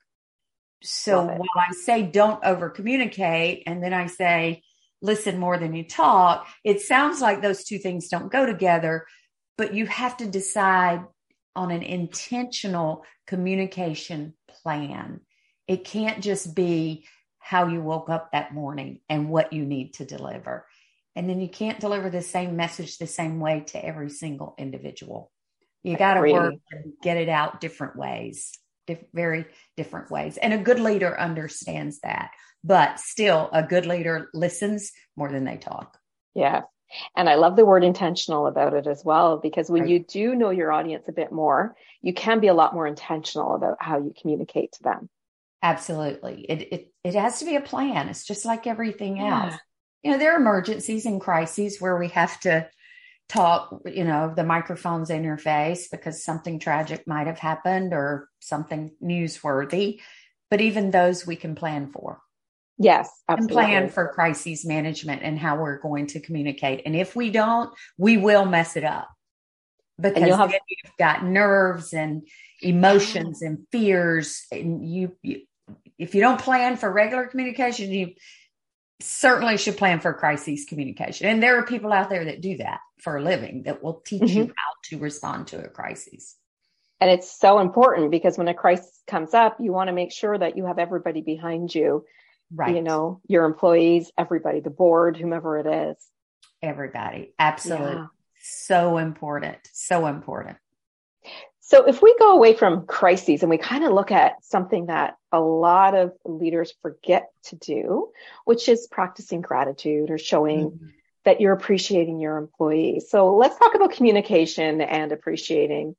So 0.82 1.24
while 1.24 1.48
I 1.56 1.72
say 1.72 2.02
don't 2.02 2.44
over 2.44 2.70
communicate, 2.70 3.64
and 3.66 3.82
then 3.82 3.92
I 3.92 4.06
say 4.06 4.62
listen 5.02 5.38
more 5.38 5.58
than 5.58 5.74
you 5.74 5.84
talk, 5.84 6.46
it 6.62 6.80
sounds 6.80 7.20
like 7.20 7.42
those 7.42 7.64
two 7.64 7.78
things 7.78 8.08
don't 8.08 8.30
go 8.30 8.46
together, 8.46 9.06
but 9.56 9.74
you 9.74 9.86
have 9.86 10.18
to 10.18 10.26
decide 10.26 11.02
on 11.54 11.70
an 11.70 11.82
intentional 11.82 13.04
communication 13.26 14.34
plan. 14.48 15.20
It 15.66 15.84
can't 15.84 16.22
just 16.22 16.54
be 16.54 17.06
how 17.38 17.68
you 17.68 17.80
woke 17.80 18.10
up 18.10 18.32
that 18.32 18.52
morning 18.52 19.00
and 19.08 19.30
what 19.30 19.52
you 19.52 19.64
need 19.64 19.94
to 19.94 20.04
deliver. 20.04 20.66
And 21.16 21.28
then 21.28 21.40
you 21.40 21.48
can't 21.48 21.80
deliver 21.80 22.10
the 22.10 22.22
same 22.22 22.54
message 22.54 22.98
the 22.98 23.08
same 23.08 23.40
way 23.40 23.64
to 23.68 23.84
every 23.84 24.10
single 24.10 24.54
individual. 24.58 25.32
You 25.82 25.96
got 25.96 26.14
to 26.14 26.20
work 26.20 26.54
and 26.70 26.92
get 27.02 27.16
it 27.16 27.28
out 27.28 27.60
different 27.60 27.96
ways, 27.96 28.52
diff- 28.86 29.04
very 29.12 29.46
different 29.76 30.10
ways. 30.10 30.36
And 30.36 30.52
a 30.52 30.58
good 30.58 30.78
leader 30.78 31.18
understands 31.18 32.00
that 32.00 32.30
but 32.66 32.98
still 32.98 33.48
a 33.52 33.62
good 33.62 33.86
leader 33.86 34.28
listens 34.34 34.92
more 35.14 35.30
than 35.30 35.44
they 35.44 35.56
talk. 35.56 35.98
Yeah. 36.34 36.62
And 37.16 37.28
I 37.28 37.36
love 37.36 37.56
the 37.56 37.64
word 37.64 37.84
intentional 37.84 38.46
about 38.46 38.74
it 38.74 38.86
as 38.86 39.02
well, 39.04 39.38
because 39.38 39.70
when 39.70 39.82
right. 39.82 39.90
you 39.90 40.04
do 40.04 40.34
know 40.34 40.50
your 40.50 40.72
audience 40.72 41.06
a 41.08 41.12
bit 41.12 41.30
more, 41.30 41.76
you 42.02 42.12
can 42.12 42.40
be 42.40 42.48
a 42.48 42.54
lot 42.54 42.74
more 42.74 42.86
intentional 42.86 43.54
about 43.54 43.76
how 43.80 43.98
you 43.98 44.12
communicate 44.20 44.72
to 44.72 44.82
them. 44.82 45.08
Absolutely. 45.62 46.44
It, 46.48 46.72
it, 46.72 46.92
it 47.04 47.14
has 47.14 47.38
to 47.38 47.44
be 47.44 47.56
a 47.56 47.60
plan. 47.60 48.08
It's 48.08 48.24
just 48.24 48.44
like 48.44 48.66
everything 48.66 49.20
else. 49.20 49.54
You 50.06 50.12
know, 50.12 50.18
there 50.18 50.34
are 50.34 50.40
emergencies 50.40 51.04
and 51.04 51.20
crises 51.20 51.80
where 51.80 51.98
we 51.98 52.06
have 52.10 52.38
to 52.42 52.68
talk, 53.28 53.80
you 53.86 54.04
know, 54.04 54.32
the 54.36 54.44
microphone's 54.44 55.10
in 55.10 55.24
your 55.24 55.36
face 55.36 55.88
because 55.88 56.24
something 56.24 56.60
tragic 56.60 57.08
might 57.08 57.26
have 57.26 57.40
happened 57.40 57.92
or 57.92 58.28
something 58.38 58.92
newsworthy. 59.02 59.98
But 60.48 60.60
even 60.60 60.92
those 60.92 61.26
we 61.26 61.34
can 61.34 61.56
plan 61.56 61.90
for. 61.90 62.20
Yes, 62.78 63.10
absolutely. 63.28 63.56
And 63.56 63.66
plan 63.66 63.88
for 63.88 64.12
crises 64.14 64.64
management 64.64 65.22
and 65.24 65.36
how 65.40 65.56
we're 65.56 65.80
going 65.80 66.06
to 66.06 66.20
communicate. 66.20 66.82
And 66.86 66.94
if 66.94 67.16
we 67.16 67.30
don't, 67.30 67.74
we 67.98 68.16
will 68.16 68.44
mess 68.44 68.76
it 68.76 68.84
up 68.84 69.08
because 70.00 70.36
have- 70.36 70.52
you've 70.52 70.96
got 71.00 71.24
nerves 71.24 71.92
and 71.92 72.28
emotions 72.62 73.42
and 73.42 73.66
fears 73.72 74.44
and 74.52 74.88
you, 74.88 75.16
you 75.22 75.40
if 75.98 76.14
you 76.14 76.20
don't 76.20 76.40
plan 76.40 76.76
for 76.76 76.92
regular 76.92 77.26
communication, 77.26 77.90
you 77.90 78.12
certainly 79.00 79.56
should 79.58 79.76
plan 79.76 80.00
for 80.00 80.12
crises 80.14 80.64
communication. 80.64 81.26
And 81.26 81.42
there 81.42 81.58
are 81.58 81.64
people 81.64 81.92
out 81.92 82.08
there 82.08 82.24
that 82.26 82.40
do 82.40 82.56
that 82.58 82.80
for 82.98 83.16
a 83.16 83.22
living 83.22 83.64
that 83.64 83.82
will 83.82 84.00
teach 84.04 84.22
mm-hmm. 84.22 84.38
you 84.38 84.44
how 84.46 84.72
to 84.84 84.98
respond 84.98 85.48
to 85.48 85.64
a 85.64 85.68
crisis. 85.68 86.36
And 87.00 87.10
it's 87.10 87.38
so 87.38 87.58
important 87.58 88.10
because 88.10 88.38
when 88.38 88.48
a 88.48 88.54
crisis 88.54 89.02
comes 89.06 89.34
up, 89.34 89.58
you 89.60 89.72
want 89.72 89.88
to 89.88 89.92
make 89.92 90.12
sure 90.12 90.36
that 90.36 90.56
you 90.56 90.66
have 90.66 90.78
everybody 90.78 91.20
behind 91.20 91.74
you. 91.74 92.04
Right. 92.54 92.74
You 92.74 92.82
know, 92.82 93.20
your 93.28 93.44
employees, 93.44 94.12
everybody, 94.16 94.60
the 94.60 94.70
board, 94.70 95.16
whomever 95.16 95.58
it 95.58 95.66
is. 95.66 95.96
Everybody. 96.62 97.34
Absolutely. 97.38 97.96
Yeah. 97.96 98.06
So 98.40 98.98
important. 98.98 99.58
So 99.72 100.06
important. 100.06 100.56
So 101.68 101.84
if 101.84 102.00
we 102.00 102.14
go 102.16 102.32
away 102.32 102.54
from 102.54 102.86
crises 102.86 103.42
and 103.42 103.50
we 103.50 103.58
kind 103.58 103.82
of 103.82 103.92
look 103.92 104.12
at 104.12 104.44
something 104.44 104.86
that 104.86 105.16
a 105.32 105.40
lot 105.40 105.96
of 105.96 106.12
leaders 106.24 106.72
forget 106.80 107.28
to 107.46 107.56
do, 107.56 108.10
which 108.44 108.68
is 108.68 108.86
practicing 108.86 109.40
gratitude 109.40 110.12
or 110.12 110.16
showing 110.16 110.70
mm-hmm. 110.70 110.86
that 111.24 111.40
you're 111.40 111.52
appreciating 111.52 112.20
your 112.20 112.36
employees. 112.36 113.10
So 113.10 113.34
let's 113.34 113.58
talk 113.58 113.74
about 113.74 113.90
communication 113.90 114.80
and 114.80 115.10
appreciating 115.10 115.96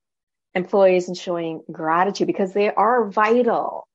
employees 0.56 1.10
and 1.10 1.18
showing 1.18 1.62
gratitude 1.70 2.28
because 2.28 2.54
they 2.54 2.74
are 2.74 3.10
vital. 3.10 3.90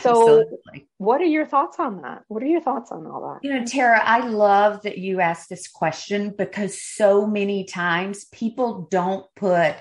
So 0.00 0.10
Absolutely. 0.10 0.86
what 0.98 1.20
are 1.20 1.24
your 1.24 1.46
thoughts 1.46 1.80
on 1.80 2.02
that? 2.02 2.22
What 2.28 2.44
are 2.44 2.46
your 2.46 2.60
thoughts 2.60 2.92
on 2.92 3.08
all 3.08 3.32
that? 3.32 3.40
You 3.42 3.58
know, 3.58 3.64
Tara, 3.66 4.00
I 4.04 4.20
love 4.20 4.82
that 4.82 4.98
you 4.98 5.20
asked 5.20 5.48
this 5.48 5.66
question 5.66 6.32
because 6.38 6.80
so 6.80 7.26
many 7.26 7.64
times 7.64 8.26
people 8.26 8.86
don't 8.88 9.26
put 9.34 9.74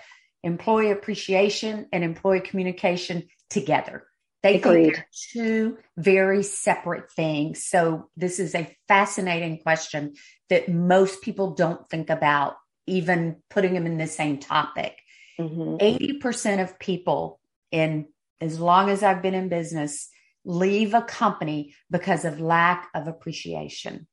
employee 0.44 0.92
appreciation 0.92 1.88
and 1.92 2.04
employee 2.04 2.42
communication 2.42 3.28
together. 3.50 4.04
They 4.44 4.58
Agreed. 4.58 4.84
think 4.84 4.96
they're 4.96 5.06
two 5.34 5.78
very 5.98 6.44
separate 6.44 7.12
things. 7.12 7.64
So 7.64 8.10
this 8.16 8.40
is 8.40 8.54
a 8.56 8.76
fascinating 8.88 9.60
question 9.60 10.14
that 10.50 10.70
most 10.70 11.22
people 11.22 11.56
don't 11.56 11.90
think 11.90 12.10
about, 12.10 12.56
even 12.86 13.38
putting 13.50 13.74
them 13.74 13.86
in 13.86 13.98
the 13.98 14.08
same 14.08 14.38
topic. 14.38 14.96
Mm-hmm. 15.40 15.78
80% 16.22 16.62
of 16.62 16.80
people 16.80 17.40
in 17.72 18.08
as 18.40 18.60
long 18.60 18.90
as 18.90 19.04
I've 19.04 19.22
been 19.22 19.34
in 19.34 19.50
business 19.50 20.10
leave 20.46 20.94
a 20.94 21.02
company 21.02 21.76
because 21.92 22.24
of 22.24 22.40
lack 22.40 22.88
of 22.96 23.08
appreciation. 23.08 24.08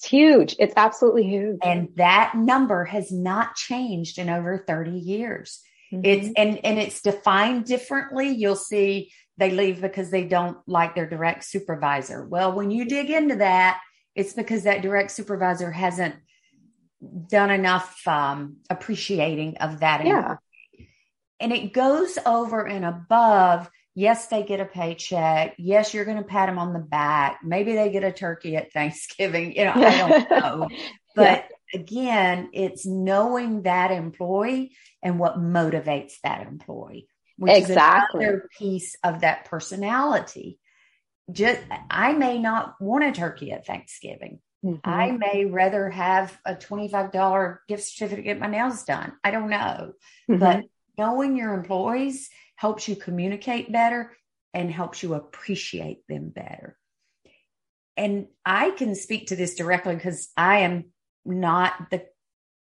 It's 0.00 0.08
huge. 0.08 0.56
It's 0.58 0.72
absolutely 0.78 1.24
huge. 1.24 1.58
And 1.62 1.90
that 1.96 2.32
number 2.34 2.86
has 2.86 3.12
not 3.12 3.54
changed 3.54 4.18
in 4.18 4.30
over 4.30 4.64
30 4.66 4.92
years. 4.92 5.60
Mm-hmm. 5.92 6.04
It's 6.06 6.32
and 6.38 6.64
and 6.64 6.78
it's 6.78 7.02
defined 7.02 7.66
differently. 7.66 8.30
You'll 8.30 8.56
see 8.56 9.12
they 9.36 9.50
leave 9.50 9.82
because 9.82 10.10
they 10.10 10.24
don't 10.24 10.56
like 10.66 10.94
their 10.94 11.08
direct 11.08 11.44
supervisor. 11.44 12.24
Well, 12.26 12.52
when 12.54 12.70
you 12.70 12.86
dig 12.86 13.10
into 13.10 13.36
that, 13.36 13.82
it's 14.14 14.32
because 14.32 14.62
that 14.62 14.80
direct 14.80 15.10
supervisor 15.10 15.70
hasn't 15.70 16.14
done 17.28 17.50
enough 17.50 18.00
um, 18.08 18.56
appreciating 18.70 19.58
of 19.58 19.80
that. 19.80 20.06
Yeah. 20.06 20.36
And 21.40 21.52
it 21.52 21.74
goes 21.74 22.16
over 22.24 22.66
and 22.66 22.86
above. 22.86 23.68
Yes, 24.00 24.26
they 24.28 24.42
get 24.42 24.60
a 24.60 24.64
paycheck. 24.64 25.54
Yes, 25.58 25.92
you're 25.92 26.04
going 26.04 26.16
to 26.16 26.24
pat 26.24 26.48
them 26.48 26.58
on 26.58 26.72
the 26.72 26.78
back. 26.78 27.40
Maybe 27.44 27.74
they 27.74 27.90
get 27.90 28.04
a 28.04 28.12
turkey 28.12 28.56
at 28.56 28.72
Thanksgiving. 28.72 29.54
You 29.54 29.64
know, 29.64 29.72
I 29.74 29.98
don't 29.98 30.30
know. 30.30 30.68
But 31.14 31.46
yeah 31.50 31.56
again, 31.72 32.50
it's 32.52 32.86
knowing 32.86 33.62
that 33.62 33.90
employee 33.90 34.72
and 35.02 35.18
what 35.18 35.38
motivates 35.38 36.14
that 36.22 36.46
employee, 36.46 37.08
which 37.36 37.56
exactly. 37.56 38.24
is 38.24 38.28
another 38.28 38.48
piece 38.58 38.96
of 39.02 39.20
that 39.20 39.44
personality. 39.46 40.58
Just, 41.30 41.60
I 41.88 42.12
may 42.12 42.38
not 42.38 42.74
want 42.80 43.04
a 43.04 43.12
turkey 43.12 43.52
at 43.52 43.66
Thanksgiving. 43.66 44.40
Mm-hmm. 44.64 44.78
I 44.84 45.12
may 45.12 45.44
rather 45.46 45.88
have 45.88 46.36
a 46.44 46.54
$25 46.54 47.58
gift 47.68 47.84
certificate 47.84 48.16
to 48.16 48.22
get 48.22 48.40
my 48.40 48.48
nails 48.48 48.84
done. 48.84 49.12
I 49.24 49.30
don't 49.30 49.48
know. 49.48 49.92
Mm-hmm. 50.28 50.38
But 50.38 50.64
knowing 51.00 51.34
your 51.34 51.54
employees 51.54 52.28
helps 52.56 52.86
you 52.86 52.94
communicate 52.94 53.72
better 53.72 54.14
and 54.52 54.70
helps 54.70 55.02
you 55.02 55.14
appreciate 55.14 56.06
them 56.10 56.28
better. 56.28 56.76
And 57.96 58.26
I 58.44 58.70
can 58.72 58.94
speak 58.94 59.28
to 59.28 59.36
this 59.36 59.54
directly 59.54 59.94
because 59.94 60.28
I 60.36 60.58
am 60.58 60.92
not 61.24 61.90
the 61.90 62.04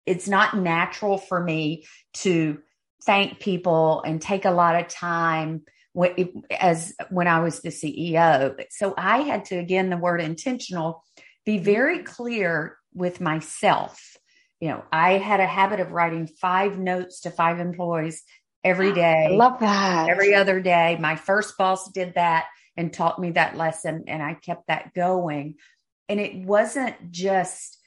it's 0.07 0.27
not 0.27 0.57
natural 0.57 1.17
for 1.17 1.41
me 1.41 1.85
to 2.13 2.59
thank 3.05 3.39
people 3.39 4.01
and 4.01 4.19
take 4.19 4.45
a 4.45 4.51
lot 4.51 4.75
of 4.75 4.87
time 4.87 5.61
as 6.59 6.93
when 7.09 7.27
I 7.27 7.39
was 7.39 7.61
the 7.61 7.69
CEO. 7.69 8.65
So 8.71 8.95
I 8.97 9.19
had 9.19 9.45
to 9.45 9.57
again 9.57 9.91
the 9.91 9.97
word 9.97 10.21
intentional 10.21 11.03
be 11.45 11.59
very 11.59 11.99
clear 11.99 12.77
with 12.95 13.21
myself. 13.21 14.17
You 14.63 14.69
know, 14.69 14.83
I 14.93 15.17
had 15.17 15.41
a 15.41 15.45
habit 15.45 15.81
of 15.81 15.91
writing 15.91 16.25
five 16.25 16.79
notes 16.79 17.19
to 17.21 17.31
five 17.31 17.59
employees 17.59 18.23
every 18.63 18.93
day. 19.03 19.27
I 19.29 19.35
love 19.35 19.59
that. 19.59 20.07
Every 20.07 20.33
other 20.35 20.61
day. 20.61 20.97
My 21.01 21.17
first 21.17 21.57
boss 21.57 21.91
did 21.91 22.13
that 22.13 22.45
and 22.77 22.93
taught 22.93 23.19
me 23.19 23.31
that 23.31 23.57
lesson 23.57 24.05
and 24.07 24.23
I 24.23 24.35
kept 24.35 24.67
that 24.67 24.93
going. 24.93 25.55
And 26.07 26.17
it 26.17 26.45
wasn't 26.45 27.11
just 27.11 27.77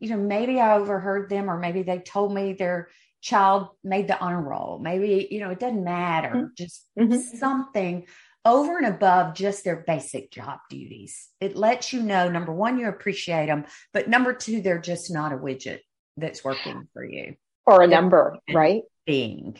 you 0.00 0.08
know, 0.08 0.16
maybe 0.16 0.58
I 0.58 0.74
overheard 0.74 1.30
them 1.30 1.48
or 1.48 1.56
maybe 1.56 1.84
they 1.84 2.00
told 2.00 2.34
me 2.34 2.52
their 2.52 2.88
child 3.20 3.68
made 3.84 4.08
the 4.08 4.18
honor 4.18 4.42
roll. 4.42 4.80
Maybe, 4.80 5.28
you 5.30 5.38
know, 5.38 5.50
it 5.50 5.60
doesn't 5.60 5.84
matter. 5.84 6.30
Mm-hmm. 6.30 6.46
Just 6.56 6.84
mm-hmm. 6.98 7.36
something 7.38 8.06
over 8.44 8.76
and 8.76 8.88
above 8.88 9.36
just 9.36 9.62
their 9.62 9.84
basic 9.86 10.32
job 10.32 10.58
duties. 10.68 11.28
It 11.40 11.54
lets 11.54 11.92
you 11.92 12.02
know 12.02 12.28
number 12.28 12.52
one, 12.52 12.76
you 12.80 12.88
appreciate 12.88 13.46
them, 13.46 13.66
but 13.92 14.08
number 14.08 14.34
two, 14.34 14.62
they're 14.62 14.80
just 14.80 15.12
not 15.12 15.32
a 15.32 15.36
widget 15.36 15.78
that's 16.16 16.44
working 16.44 16.88
for 16.92 17.04
you 17.04 17.36
or 17.66 17.82
a 17.82 17.86
number, 17.86 18.38
right? 18.52 18.82
Being. 19.06 19.58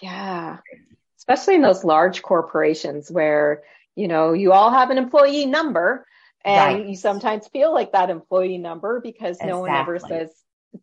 Yeah. 0.00 0.58
Especially 1.18 1.54
in 1.54 1.62
those 1.62 1.84
large 1.84 2.22
corporations 2.22 3.10
where, 3.10 3.62
you 3.94 4.08
know, 4.08 4.32
you 4.32 4.52
all 4.52 4.70
have 4.70 4.90
an 4.90 4.98
employee 4.98 5.46
number, 5.46 6.06
and 6.44 6.78
right. 6.78 6.88
you 6.88 6.96
sometimes 6.96 7.46
feel 7.48 7.72
like 7.72 7.92
that 7.92 8.10
employee 8.10 8.58
number 8.58 9.00
because 9.00 9.36
exactly. 9.36 9.52
no 9.52 9.60
one 9.60 9.70
ever 9.70 9.98
says 9.98 10.30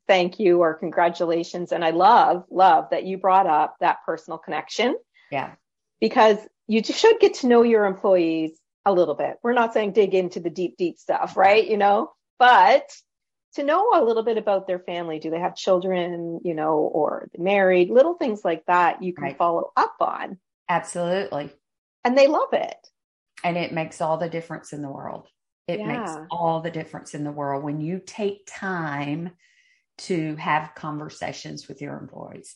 thank 0.08 0.40
you 0.40 0.60
or 0.60 0.76
congratulations. 0.76 1.72
And 1.72 1.84
I 1.84 1.90
love, 1.90 2.46
love 2.50 2.90
that 2.92 3.04
you 3.04 3.18
brought 3.18 3.48
up 3.48 3.76
that 3.80 3.98
personal 4.06 4.38
connection. 4.38 4.96
Yeah. 5.32 5.52
Because 6.00 6.38
you 6.68 6.84
should 6.84 7.20
get 7.20 7.36
to 7.36 7.48
know 7.48 7.64
your 7.64 7.86
employees 7.86 8.52
a 8.86 8.94
little 8.94 9.16
bit. 9.16 9.38
We're 9.44 9.54
not 9.54 9.74
saying 9.74 9.94
dig 9.94 10.14
into 10.14 10.40
the 10.40 10.50
deep, 10.50 10.78
deep 10.78 10.98
stuff, 10.98 11.36
right? 11.36 11.68
You 11.68 11.78
know, 11.78 12.12
but 12.38 12.84
to 13.56 13.64
know 13.64 13.92
a 13.94 14.04
little 14.04 14.24
bit 14.24 14.38
about 14.38 14.68
their 14.68 14.80
family. 14.80 15.20
Do 15.20 15.30
they 15.30 15.40
have 15.40 15.56
children, 15.56 16.40
you 16.44 16.54
know, 16.54 16.78
or 16.78 17.30
married? 17.38 17.90
Little 17.90 18.14
things 18.14 18.46
like 18.46 18.66
that 18.68 19.02
you 19.02 19.14
can 19.14 19.24
right. 19.26 19.38
follow 19.38 19.72
up 19.76 19.96
on. 20.00 20.38
Absolutely. 20.68 21.50
And 22.04 22.18
they 22.18 22.28
love 22.28 22.54
it. 22.54 22.78
And 23.44 23.58
it 23.58 23.74
makes 23.74 24.02
all 24.02 24.18
the 24.18 24.30
difference 24.30 24.74
in 24.74 24.82
the 24.82 24.90
world. 24.90 25.28
It 25.68 25.80
yeah. 25.80 26.00
makes 26.00 26.12
all 26.32 26.62
the 26.62 26.72
difference 26.72 27.14
in 27.14 27.24
the 27.24 27.32
world 27.32 27.64
when 27.64 27.80
you 27.80 28.02
take 28.06 28.48
time 28.48 29.32
to 30.00 30.36
have 30.38 30.76
conversations 30.76 31.68
with 31.68 31.82
your 31.82 31.98
employees. 31.98 32.56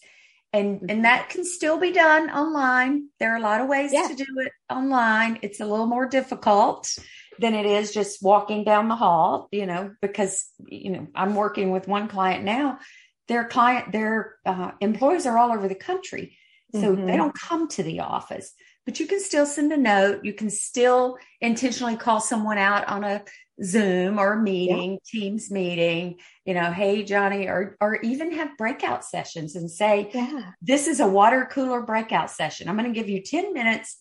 And 0.51 0.77
mm-hmm. 0.77 0.89
and 0.89 1.05
that 1.05 1.29
can 1.29 1.43
still 1.43 1.79
be 1.79 1.91
done 1.91 2.29
online. 2.29 3.09
There 3.19 3.33
are 3.33 3.37
a 3.37 3.41
lot 3.41 3.61
of 3.61 3.67
ways 3.67 3.91
yeah. 3.91 4.07
to 4.07 4.15
do 4.15 4.25
it 4.37 4.51
online. 4.69 5.39
It's 5.41 5.59
a 5.59 5.65
little 5.65 5.87
more 5.87 6.07
difficult 6.07 6.95
than 7.39 7.53
it 7.53 7.65
is 7.65 7.93
just 7.93 8.23
walking 8.23 8.63
down 8.63 8.87
the 8.87 8.95
hall, 8.95 9.47
you 9.51 9.65
know, 9.65 9.91
because 10.01 10.45
you 10.67 10.91
know, 10.91 11.07
I'm 11.15 11.35
working 11.35 11.71
with 11.71 11.87
one 11.87 12.07
client 12.07 12.43
now. 12.43 12.79
Their 13.27 13.45
client, 13.45 13.91
their 13.91 14.35
uh, 14.45 14.71
employees 14.81 15.25
are 15.25 15.37
all 15.37 15.51
over 15.51 15.67
the 15.67 15.75
country. 15.75 16.37
So 16.73 16.95
mm-hmm. 16.95 17.05
they 17.05 17.15
don't 17.15 17.37
come 17.37 17.67
to 17.69 17.83
the 17.83 17.99
office 17.99 18.53
but 18.85 18.99
you 18.99 19.07
can 19.07 19.19
still 19.19 19.45
send 19.45 19.71
a 19.71 19.77
note. 19.77 20.25
You 20.25 20.33
can 20.33 20.49
still 20.49 21.17
intentionally 21.39 21.95
call 21.95 22.19
someone 22.19 22.57
out 22.57 22.87
on 22.87 23.03
a 23.03 23.23
Zoom 23.63 24.19
or 24.19 24.33
a 24.33 24.41
meeting, 24.41 24.93
yeah. 24.93 24.97
Teams 25.05 25.51
meeting, 25.51 26.19
you 26.43 26.53
know, 26.53 26.71
hey, 26.71 27.03
Johnny, 27.03 27.47
or, 27.47 27.77
or 27.79 27.95
even 28.01 28.33
have 28.33 28.57
breakout 28.57 29.05
sessions 29.05 29.55
and 29.55 29.69
say, 29.69 30.09
yeah. 30.13 30.51
this 30.61 30.87
is 30.87 30.99
a 30.99 31.07
water 31.07 31.47
cooler 31.49 31.81
breakout 31.81 32.29
session. 32.29 32.67
I'm 32.67 32.77
going 32.77 32.91
to 32.91 32.99
give 32.99 33.09
you 33.09 33.21
10 33.21 33.53
minutes, 33.53 33.99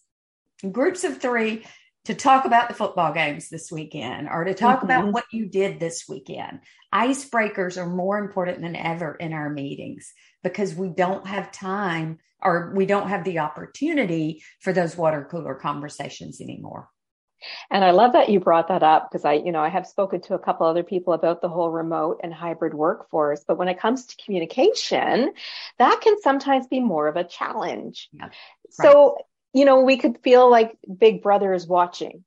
groups 0.70 1.04
of 1.04 1.18
three. 1.18 1.64
To 2.04 2.14
talk 2.14 2.44
about 2.44 2.68
the 2.68 2.74
football 2.74 3.12
games 3.12 3.48
this 3.48 3.70
weekend 3.70 4.28
or 4.28 4.44
to 4.44 4.54
talk 4.54 4.78
mm-hmm. 4.78 4.86
about 4.86 5.12
what 5.12 5.24
you 5.32 5.46
did 5.46 5.78
this 5.78 6.04
weekend. 6.08 6.60
Icebreakers 6.92 7.76
are 7.76 7.88
more 7.88 8.18
important 8.18 8.60
than 8.60 8.74
ever 8.74 9.14
in 9.14 9.32
our 9.32 9.48
meetings 9.48 10.12
because 10.42 10.74
we 10.74 10.88
don't 10.88 11.26
have 11.26 11.52
time 11.52 12.18
or 12.42 12.72
we 12.74 12.86
don't 12.86 13.08
have 13.08 13.24
the 13.24 13.38
opportunity 13.38 14.42
for 14.60 14.72
those 14.72 14.96
water 14.96 15.26
cooler 15.30 15.54
conversations 15.54 16.40
anymore. 16.40 16.88
And 17.70 17.84
I 17.84 17.90
love 17.90 18.12
that 18.12 18.28
you 18.28 18.40
brought 18.40 18.68
that 18.68 18.82
up 18.82 19.08
because 19.10 19.24
I, 19.24 19.34
you 19.34 19.52
know, 19.52 19.60
I 19.60 19.68
have 19.68 19.86
spoken 19.86 20.20
to 20.22 20.34
a 20.34 20.38
couple 20.38 20.66
other 20.66 20.82
people 20.82 21.12
about 21.12 21.40
the 21.40 21.48
whole 21.48 21.70
remote 21.70 22.20
and 22.22 22.32
hybrid 22.32 22.74
workforce. 22.74 23.44
But 23.46 23.58
when 23.58 23.68
it 23.68 23.80
comes 23.80 24.06
to 24.06 24.24
communication, 24.24 25.32
that 25.78 26.00
can 26.00 26.20
sometimes 26.22 26.66
be 26.66 26.80
more 26.80 27.08
of 27.08 27.16
a 27.16 27.24
challenge. 27.24 28.08
Yeah, 28.12 28.24
right. 28.26 28.32
So, 28.70 29.18
you 29.52 29.64
know, 29.64 29.82
we 29.82 29.96
could 29.96 30.18
feel 30.22 30.50
like 30.50 30.76
Big 30.98 31.22
Brother 31.22 31.52
is 31.52 31.66
watching 31.66 32.24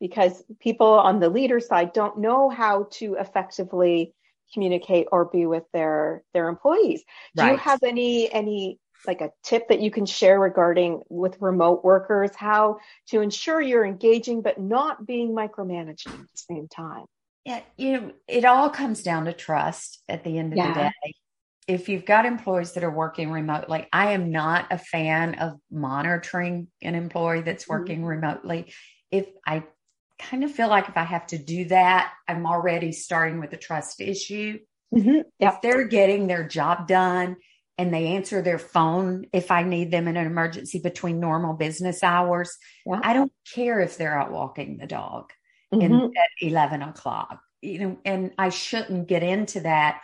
because 0.00 0.42
people 0.60 0.88
on 0.88 1.20
the 1.20 1.28
leader 1.28 1.60
side 1.60 1.92
don't 1.92 2.18
know 2.18 2.48
how 2.48 2.88
to 2.92 3.14
effectively 3.14 4.14
communicate 4.52 5.06
or 5.10 5.24
be 5.24 5.46
with 5.46 5.64
their 5.72 6.22
their 6.32 6.48
employees. 6.48 7.02
Do 7.36 7.46
you 7.46 7.56
have 7.56 7.82
any 7.82 8.32
any 8.32 8.78
like 9.06 9.20
a 9.20 9.30
tip 9.42 9.68
that 9.68 9.80
you 9.80 9.90
can 9.90 10.06
share 10.06 10.38
regarding 10.38 11.02
with 11.08 11.36
remote 11.40 11.84
workers 11.84 12.30
how 12.34 12.78
to 13.08 13.20
ensure 13.20 13.60
you're 13.60 13.84
engaging 13.84 14.42
but 14.42 14.58
not 14.58 15.06
being 15.06 15.34
micromanaging 15.34 16.06
at 16.06 16.32
the 16.32 16.36
same 16.36 16.68
time 16.68 17.04
yeah 17.44 17.60
you 17.76 17.92
know 17.92 18.12
it 18.28 18.44
all 18.44 18.70
comes 18.70 19.02
down 19.02 19.24
to 19.26 19.32
trust 19.32 20.02
at 20.08 20.24
the 20.24 20.38
end 20.38 20.52
of 20.52 20.56
yeah. 20.56 20.68
the 20.68 20.80
day 20.80 21.14
if 21.66 21.88
you've 21.88 22.04
got 22.04 22.26
employees 22.26 22.72
that 22.72 22.84
are 22.84 22.90
working 22.90 23.30
remotely 23.30 23.86
i 23.92 24.12
am 24.12 24.30
not 24.30 24.66
a 24.70 24.78
fan 24.78 25.34
of 25.36 25.52
monitoring 25.70 26.68
an 26.82 26.94
employee 26.94 27.42
that's 27.42 27.64
mm-hmm. 27.64 27.72
working 27.72 27.98
mm-hmm. 27.98 28.06
remotely 28.06 28.72
if 29.10 29.26
i 29.46 29.62
kind 30.18 30.44
of 30.44 30.50
feel 30.50 30.68
like 30.68 30.88
if 30.88 30.96
i 30.96 31.04
have 31.04 31.26
to 31.26 31.38
do 31.38 31.64
that 31.66 32.12
i'm 32.28 32.46
already 32.46 32.92
starting 32.92 33.40
with 33.40 33.52
a 33.52 33.56
trust 33.56 34.00
issue 34.00 34.58
mm-hmm. 34.94 35.20
if 35.40 35.60
they're 35.60 35.88
getting 35.88 36.26
their 36.26 36.46
job 36.46 36.86
done 36.86 37.36
and 37.76 37.92
they 37.92 38.08
answer 38.08 38.40
their 38.40 38.58
phone 38.58 39.26
if 39.32 39.50
I 39.50 39.62
need 39.62 39.90
them 39.90 40.06
in 40.06 40.16
an 40.16 40.26
emergency 40.26 40.78
between 40.78 41.18
normal 41.18 41.54
business 41.54 42.02
hours. 42.02 42.56
Yeah. 42.86 43.00
I 43.02 43.12
don't 43.12 43.32
care 43.52 43.80
if 43.80 43.96
they're 43.96 44.18
out 44.18 44.30
walking 44.30 44.78
the 44.78 44.86
dog 44.86 45.32
mm-hmm. 45.72 45.82
in, 45.82 46.04
at 46.04 46.28
11 46.40 46.82
o'clock, 46.82 47.40
you 47.60 47.78
know, 47.80 47.98
and 48.04 48.32
I 48.38 48.50
shouldn't 48.50 49.08
get 49.08 49.22
into 49.22 49.60
that, 49.60 50.02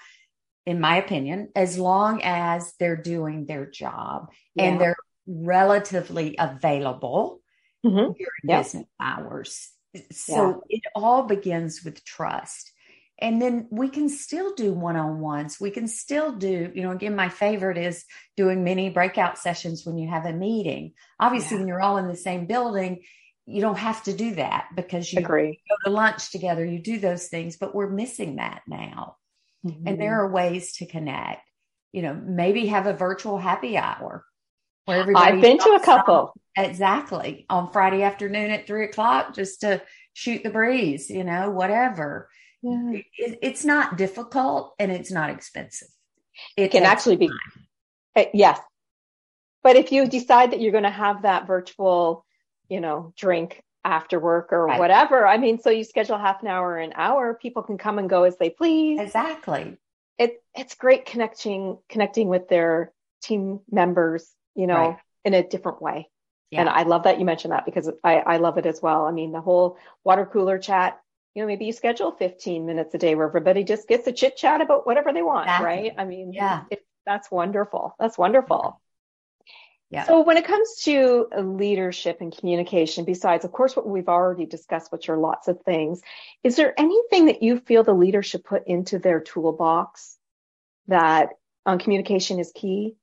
in 0.71 0.81
my 0.81 0.97
opinion, 0.97 1.49
as 1.57 1.77
long 1.77 2.23
as 2.23 2.73
they're 2.79 2.97
doing 2.97 3.45
their 3.47 3.67
job 3.67 4.31
yeah. 4.55 4.65
and 4.65 4.81
they're 4.81 4.97
relatively 5.27 6.37
available 6.39 7.41
mm-hmm. 7.85 7.97
during 7.97 8.45
yep. 8.45 8.63
business 8.63 8.87
hours. 9.01 9.71
So 10.13 10.63
yeah. 10.69 10.79
it 10.79 10.83
all 10.95 11.25
begins 11.25 11.83
with 11.85 12.05
trust 12.05 12.73
and 13.19 13.41
then 13.41 13.67
we 13.71 13.89
can 13.89 14.09
still 14.09 14.55
do 14.55 14.73
one-on-ones 14.73 15.59
we 15.61 15.71
can 15.71 15.87
still 15.87 16.33
do 16.33 16.73
you 16.75 16.83
know 16.83 16.93
again 16.93 17.15
my 17.15 17.29
favorite 17.29 17.77
is 17.77 18.05
doing 18.37 18.65
mini 18.65 18.89
breakout 18.89 19.37
sessions 19.37 19.85
when 19.85 19.99
you 19.99 20.09
have 20.09 20.25
a 20.25 20.33
meeting 20.33 20.93
obviously 21.19 21.57
yeah. 21.57 21.61
when 21.61 21.69
you're 21.69 21.83
all 21.83 21.99
in 21.99 22.09
the 22.09 22.17
same 22.17 22.47
building 22.47 23.03
you 23.47 23.61
don't 23.61 23.79
have 23.79 24.03
to 24.03 24.13
do 24.13 24.37
that 24.37 24.69
because 24.75 25.13
you 25.13 25.19
Agree. 25.19 25.61
go 25.69 25.77
to 25.85 25.95
lunch 25.95 26.31
together 26.31 26.65
you 26.65 26.79
do 26.79 26.99
those 26.99 27.27
things 27.27 27.57
but 27.59 27.75
we're 27.75 27.91
missing 27.91 28.37
that 28.37 28.63
now 28.67 29.17
mm-hmm. 29.65 29.87
and 29.87 30.01
there 30.01 30.21
are 30.21 30.31
ways 30.31 30.73
to 30.75 30.87
connect 30.87 31.43
you 31.93 32.03
know 32.03 32.15
maybe 32.15 32.67
have 32.67 32.87
a 32.87 32.93
virtual 32.93 33.39
happy 33.39 33.77
hour 33.77 34.25
where 34.85 34.99
everybody 35.01 35.33
i've 35.33 35.41
been 35.41 35.59
to 35.59 35.71
a 35.71 35.85
couple 35.85 36.33
exactly 36.57 37.47
on 37.49 37.71
friday 37.71 38.03
afternoon 38.03 38.51
at 38.51 38.67
three 38.67 38.85
o'clock 38.85 39.35
just 39.35 39.61
to 39.61 39.81
shoot 40.13 40.43
the 40.43 40.51
breeze 40.51 41.11
you 41.11 41.25
know 41.25 41.51
whatever 41.51 42.29
yeah. 42.63 42.93
It, 43.17 43.39
it's 43.43 43.65
not 43.65 43.97
difficult 43.97 44.75
and 44.79 44.93
it's 44.93 45.11
not 45.11 45.31
expensive. 45.31 45.89
It 46.57 46.69
can 46.69 46.85
actually 46.85 47.17
be. 47.17 47.31
Uh, 48.15 48.25
yes. 48.35 48.59
But 49.63 49.77
if 49.77 49.93
you 49.93 50.07
decide 50.07 50.53
that 50.53 50.61
you're 50.61 50.73
going 50.73 50.85
to 50.85 50.91
have 50.91 51.23
that 51.23 51.47
virtual, 51.47 52.25
you 52.69 52.81
know, 52.81 53.13
drink 53.17 53.63
after 53.85 54.19
work 54.21 54.53
or 54.53 54.67
right. 54.67 54.79
whatever, 54.79 55.27
I 55.27 55.39
mean, 55.39 55.59
so 55.59 55.71
you 55.71 55.85
schedule 55.85 56.19
half 56.19 56.43
an 56.43 56.49
hour, 56.49 56.79
an 56.79 56.93
hour, 56.95 57.35
people 57.35 57.63
can 57.63 57.79
come 57.79 57.99
and 57.99 58.09
go 58.09 58.25
as 58.25 58.37
they 58.37 58.51
please. 58.51 59.01
Exactly. 59.01 59.77
It, 60.19 60.43
it's 60.55 60.75
great 60.75 61.07
connecting, 61.07 61.79
connecting 61.89 62.29
with 62.29 62.49
their 62.49 62.93
team 63.23 63.61
members, 63.71 64.29
you 64.55 64.67
know, 64.67 64.75
right. 64.75 64.99
in 65.25 65.35
a 65.35 65.47
different 65.47 65.81
way. 65.81 66.11
Yeah. 66.51 66.61
And 66.61 66.69
I 66.69 66.83
love 66.83 67.05
that 67.05 67.19
you 67.19 67.25
mentioned 67.25 67.53
that 67.53 67.65
because 67.65 67.89
I, 68.03 68.17
I 68.17 68.37
love 68.39 68.59
it 68.59 68.67
as 68.67 68.83
well. 68.83 69.07
I 69.07 69.13
mean, 69.13 69.33
the 69.33 69.41
whole 69.41 69.79
water 70.05 70.27
cooler 70.27 70.59
chat, 70.59 71.01
you 71.35 71.43
know, 71.43 71.47
maybe 71.47 71.65
you 71.65 71.73
schedule 71.73 72.11
15 72.13 72.67
minutes 72.67 72.95
a 72.95 72.99
day 72.99 73.15
where 73.15 73.29
everybody 73.29 73.63
just 73.63 73.87
gets 73.87 74.05
to 74.05 74.13
chit 74.13 74.37
chat 74.37 74.61
about 74.61 74.85
whatever 74.85 75.13
they 75.13 75.23
want, 75.23 75.47
exactly. 75.47 75.67
right? 75.67 75.93
I 75.97 76.05
mean, 76.05 76.33
yeah, 76.33 76.65
it, 76.71 76.85
that's 77.07 77.31
wonderful. 77.31 77.95
That's 78.01 78.19
wonderful. 78.19 78.81
Yeah. 79.91 80.05
So 80.05 80.23
when 80.23 80.37
it 80.37 80.47
comes 80.47 80.77
to 80.85 81.27
leadership 81.37 82.19
and 82.21 82.37
communication, 82.37 83.05
besides, 83.05 83.45
of 83.45 83.51
course, 83.51 83.75
what 83.75 83.89
we've 83.89 84.09
already 84.09 84.47
discussed, 84.47 84.93
which 84.93 85.09
are 85.09 85.17
lots 85.17 85.49
of 85.49 85.61
things, 85.63 86.01
is 86.45 86.55
there 86.55 86.79
anything 86.79 87.27
that 87.27 87.43
you 87.43 87.59
feel 87.59 87.83
the 87.83 87.93
leader 87.93 88.23
should 88.23 88.45
put 88.45 88.69
into 88.69 89.01
their 89.01 89.21
toolbox 89.21 90.17
that 90.87 91.31
on 91.67 91.75
um, 91.75 91.79
communication 91.81 92.39
is 92.39 92.53
key? 92.55 92.95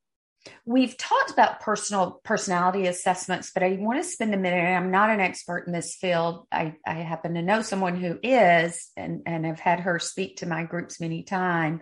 We've 0.65 0.95
talked 0.95 1.29
about 1.29 1.59
personal 1.59 2.21
personality 2.23 2.87
assessments, 2.87 3.51
but 3.53 3.63
I 3.63 3.77
want 3.81 4.01
to 4.01 4.09
spend 4.09 4.33
a 4.33 4.37
minute. 4.37 4.63
I'm 4.63 4.91
not 4.91 5.09
an 5.09 5.19
expert 5.19 5.67
in 5.67 5.73
this 5.73 5.95
field. 5.95 6.47
I, 6.53 6.75
I 6.85 6.93
happen 6.93 7.33
to 7.33 7.41
know 7.41 7.63
someone 7.63 7.97
who 7.97 8.17
is, 8.23 8.91
and, 8.95 9.23
and 9.25 9.45
have 9.45 9.59
had 9.59 9.81
her 9.81 9.99
speak 9.99 10.37
to 10.37 10.45
my 10.45 10.63
groups 10.63 11.01
many 11.01 11.23
times. 11.23 11.81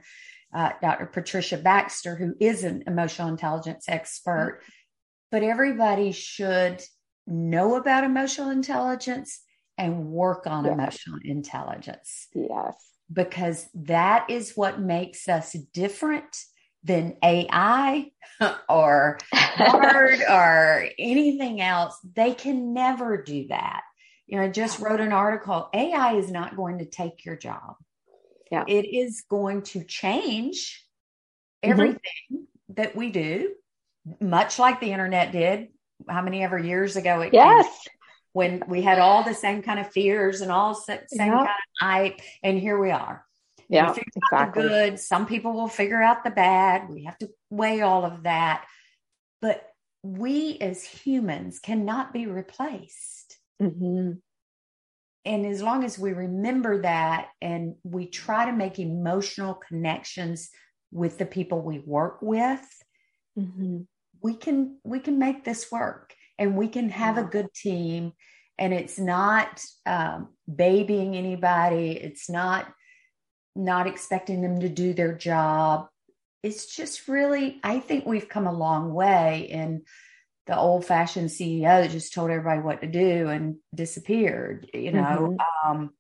Uh, 0.52 0.72
Dr. 0.82 1.06
Patricia 1.06 1.58
Baxter, 1.58 2.16
who 2.16 2.34
is 2.40 2.64
an 2.64 2.86
emotional 2.88 3.28
intelligence 3.28 3.86
expert, 3.88 4.62
but 5.36 5.44
everybody 5.44 6.14
should 6.14 6.82
know 7.28 7.76
about 7.76 8.06
emotional 8.06 8.52
intelligence 8.52 9.42
and 9.78 10.06
work 10.06 10.48
on 10.48 10.64
yes. 10.64 10.74
emotional 10.74 11.20
intelligence. 11.26 12.30
Yes. 12.34 12.78
Because 13.12 13.68
that 13.74 14.30
is 14.30 14.54
what 14.56 14.80
makes 14.80 15.28
us 15.28 15.52
different 15.74 16.42
than 16.86 17.18
AI 17.22 18.12
or 18.70 19.18
Bard 19.58 20.22
or 20.30 20.88
anything 20.98 21.60
else. 21.60 22.00
They 22.16 22.34
can 22.34 22.74
never 22.74 23.22
do 23.22 23.48
that. 23.50 23.82
You 24.28 24.38
know, 24.38 24.46
I 24.46 24.50
just 24.50 24.80
wrote 24.80 25.02
an 25.02 25.12
article. 25.12 25.68
AI 25.74 26.14
is 26.14 26.32
not 26.32 26.56
going 26.56 26.78
to 26.78 26.86
take 26.86 27.26
your 27.26 27.36
job. 27.36 27.76
Yeah. 28.50 28.64
It 28.70 28.86
is 28.86 29.26
going 29.30 29.64
to 29.64 29.84
change 29.84 30.82
mm-hmm. 31.62 31.74
everything 31.74 32.00
mm-hmm. 32.32 32.74
that 32.76 32.96
we 32.96 33.10
do, 33.10 33.52
much 34.20 34.60
like 34.60 34.80
the 34.80 34.92
internet 34.92 35.32
did. 35.32 35.70
How 36.08 36.22
many 36.22 36.44
ever 36.44 36.60
years 36.60 36.98
ago 36.98 37.22
it 37.22 37.34
yes. 37.34 37.68
when 38.34 38.64
we 38.68 38.82
had 38.82 39.00
all 39.00 39.24
the 39.24 39.34
same 39.34 39.62
kind 39.62 39.80
of 39.80 39.92
fears 39.92 40.42
and 40.42 40.52
all 40.52 40.76
same 40.76 41.00
kind 41.18 41.34
of 41.42 41.48
hype, 41.80 42.20
and 42.44 42.60
here 42.60 42.80
we 42.80 42.92
are. 42.92 43.26
Yeah, 43.70 43.96
exactly. 43.96 44.64
good. 44.64 45.00
Some 45.00 45.26
people 45.26 45.54
will 45.54 45.68
figure 45.68 46.02
out 46.02 46.24
the 46.24 46.30
bad. 46.30 46.90
We 46.90 47.06
have 47.06 47.18
to 47.20 47.30
weigh 47.50 47.82
all 47.82 48.06
of 48.06 48.24
that. 48.24 48.66
But 49.42 49.66
we 50.04 50.58
as 50.60 50.84
humans 50.84 51.60
cannot 51.60 52.14
be 52.14 52.28
replaced. 52.28 53.38
Mm-hmm. 53.62 54.12
And 55.26 55.46
as 55.48 55.62
long 55.64 55.84
as 55.84 55.98
we 55.98 56.14
remember 56.14 56.84
that 56.84 57.30
and 57.42 57.76
we 57.84 58.06
try 58.06 58.46
to 58.46 58.52
make 58.56 58.78
emotional 58.78 59.56
connections 59.56 60.52
with 60.92 61.18
the 61.18 61.26
people 61.26 61.62
we 61.62 61.80
work 61.80 62.20
with, 62.22 62.62
mm-hmm. 63.38 63.82
We 64.26 64.34
can 64.34 64.80
we 64.84 65.00
can 65.00 65.20
make 65.20 65.44
this 65.44 65.72
work 65.72 66.16
and 66.40 66.58
we 66.58 66.68
can 66.68 66.90
have 66.90 67.18
yeah. 67.18 67.26
a 67.26 67.28
good 67.28 67.54
team. 67.54 68.14
And 68.58 68.74
it's 68.74 68.98
not 68.98 69.64
um, 69.86 70.30
babying 70.54 71.16
anybody. 71.16 71.92
It's 71.92 72.28
not 72.28 72.66
not 73.56 73.86
expecting 73.86 74.42
them 74.42 74.62
to 74.62 74.70
do 74.70 74.96
their 74.96 75.14
job. 75.14 75.90
It's 76.42 76.76
just 76.76 77.08
really, 77.08 77.60
I 77.64 77.80
think 77.80 78.06
we've 78.06 78.28
come 78.28 78.48
a 78.48 78.54
long 78.66 78.94
way 78.94 79.48
in 79.52 79.84
the 80.48 80.58
old 80.58 80.86
fashioned 80.86 81.30
CEO 81.30 81.82
that 81.82 81.92
just 81.92 82.14
told 82.14 82.32
everybody 82.32 82.62
what 82.62 82.82
to 82.82 82.88
do 82.88 83.30
and 83.30 83.58
disappeared. 83.76 84.70
You 84.74 84.92
know, 84.92 85.38
mm-hmm. 85.38 85.70
um, 85.70 85.92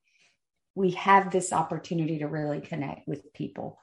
we 0.73 0.91
have 0.91 1.29
this 1.29 1.53
opportunity 1.53 2.19
to 2.19 2.27
really 2.27 2.61
connect 2.61 3.07
with 3.07 3.33
people. 3.33 3.79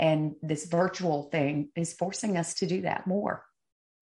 And 0.00 0.34
this 0.42 0.66
virtual 0.66 1.28
thing 1.30 1.68
is 1.76 1.94
forcing 1.94 2.36
us 2.36 2.54
to 2.54 2.66
do 2.66 2.82
that 2.82 3.06
more. 3.06 3.44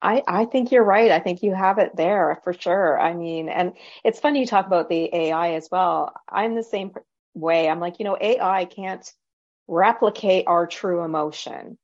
I, 0.03 0.23
I 0.27 0.45
think 0.47 0.73
you're 0.73 0.85
right. 0.85 1.13
I 1.13 1.21
think 1.21 1.43
you 1.43 1.55
have 1.55 1.79
it 1.79 1.97
there 1.97 2.41
for 2.45 2.53
sure. 2.53 3.01
I 3.01 3.15
mean, 3.15 3.49
and 3.49 3.75
it's 4.05 4.21
funny 4.21 4.41
you 4.41 4.47
talk 4.47 4.67
about 4.67 4.89
the 4.89 5.09
AI 5.15 5.55
as 5.55 5.69
well. 5.71 6.13
I'm 6.29 6.55
the 6.57 6.65
same 6.65 6.93
way. 7.35 7.69
I'm 7.69 7.81
like, 7.81 8.01
you 8.01 8.05
know, 8.05 8.19
AI 8.21 8.65
can't 8.67 9.11
replicate 9.69 10.47
our 10.49 10.67
true 10.67 11.05
emotion. 11.05 11.79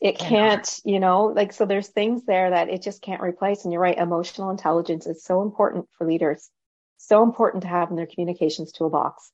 It 0.00 0.18
can't, 0.18 0.68
you 0.84 1.00
know, 1.00 1.24
like, 1.26 1.52
so 1.52 1.66
there's 1.66 1.88
things 1.88 2.24
there 2.24 2.50
that 2.50 2.68
it 2.68 2.82
just 2.82 3.02
can't 3.02 3.22
replace. 3.22 3.64
And 3.64 3.72
you're 3.72 3.82
right, 3.82 3.98
emotional 3.98 4.50
intelligence 4.50 5.06
is 5.06 5.24
so 5.24 5.42
important 5.42 5.88
for 5.98 6.06
leaders. 6.06 6.50
so 6.98 7.22
important 7.22 7.62
to 7.62 7.68
have 7.68 7.90
in 7.90 7.96
their 7.96 8.06
communications 8.06 8.72
toolbox. 8.72 9.30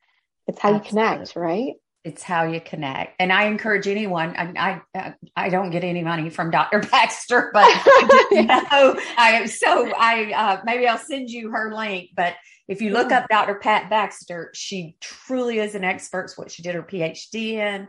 It's 0.46 0.58
how 0.60 0.70
Absolutely. 0.70 0.74
you 0.74 0.80
connect, 0.80 1.36
right? 1.36 1.74
It's 2.04 2.22
how 2.22 2.44
you 2.44 2.60
connect. 2.60 3.16
And 3.18 3.32
I 3.32 3.44
encourage 3.44 3.88
anyone, 3.88 4.36
I, 4.36 4.82
I, 4.94 5.14
I 5.34 5.48
don't 5.48 5.70
get 5.70 5.84
any 5.84 6.02
money 6.02 6.28
from 6.28 6.50
Dr. 6.50 6.80
Baxter, 6.90 7.50
but 7.54 7.66
no, 8.32 9.00
I, 9.16 9.46
so 9.46 9.90
I, 9.96 10.32
uh, 10.32 10.60
maybe 10.64 10.86
I'll 10.86 10.98
send 10.98 11.30
you 11.30 11.50
her 11.50 11.74
link, 11.74 12.10
but 12.14 12.34
if 12.68 12.82
you 12.82 12.90
look 12.90 13.10
up 13.10 13.26
Dr. 13.30 13.56
Pat 13.56 13.90
Baxter, 13.90 14.50
she 14.54 14.96
truly 15.00 15.58
is 15.58 15.74
an 15.74 15.84
expert. 15.84 16.24
It's 16.24 16.38
what 16.38 16.50
she 16.50 16.62
did 16.62 16.74
her 16.74 16.82
PhD 16.82 17.52
in. 17.52 17.88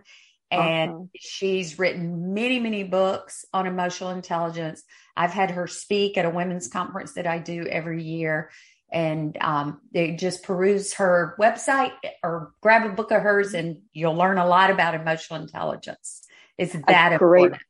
And 0.52 0.92
awesome. 0.92 1.10
she's 1.16 1.80
written 1.80 2.34
many, 2.34 2.60
many 2.60 2.84
books 2.84 3.46
on 3.54 3.68
emotional 3.68 4.12
intelligence. 4.12 4.84
I've 5.18 5.32
had 5.32 5.52
her 5.52 5.68
speak 5.68 6.18
at 6.18 6.26
a 6.26 6.30
women's 6.30 6.68
conference 6.68 7.14
that 7.14 7.26
I 7.28 7.40
do 7.40 7.66
every 7.68 8.04
year. 8.04 8.52
And 8.96 9.38
um, 9.42 9.82
they 9.92 10.12
just 10.16 10.44
peruse 10.44 10.94
her 10.94 11.36
website 11.38 11.92
or 12.24 12.54
grab 12.62 12.90
a 12.90 12.94
book 12.96 13.12
of 13.12 13.22
hers, 13.22 13.54
and 13.54 13.82
you'll 13.92 14.16
learn 14.16 14.38
a 14.38 14.48
lot 14.48 14.72
about 14.72 14.96
emotional 14.96 15.42
intelligence. 15.42 16.24
It's 16.58 16.72
that 16.88 17.12
a 17.12 17.18
great, 17.18 17.44
important. 17.44 17.62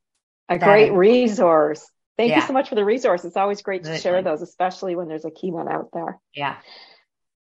A 0.49 0.59
that 0.59 0.63
great 0.63 0.89
important. 0.89 0.99
resource. 0.99 1.91
Thank 2.15 2.29
yeah. 2.29 2.41
you 2.41 2.47
so 2.47 2.53
much 2.53 2.69
for 2.69 2.75
the 2.75 2.85
resource. 2.85 3.25
It's 3.25 3.35
always 3.37 3.63
great 3.63 3.85
to 3.85 3.97
share 3.97 4.21
those, 4.21 4.43
especially 4.43 4.95
when 4.95 5.07
there's 5.07 5.25
a 5.25 5.31
key 5.31 5.49
one 5.49 5.67
out 5.67 5.89
there. 5.91 6.19
Yeah. 6.35 6.57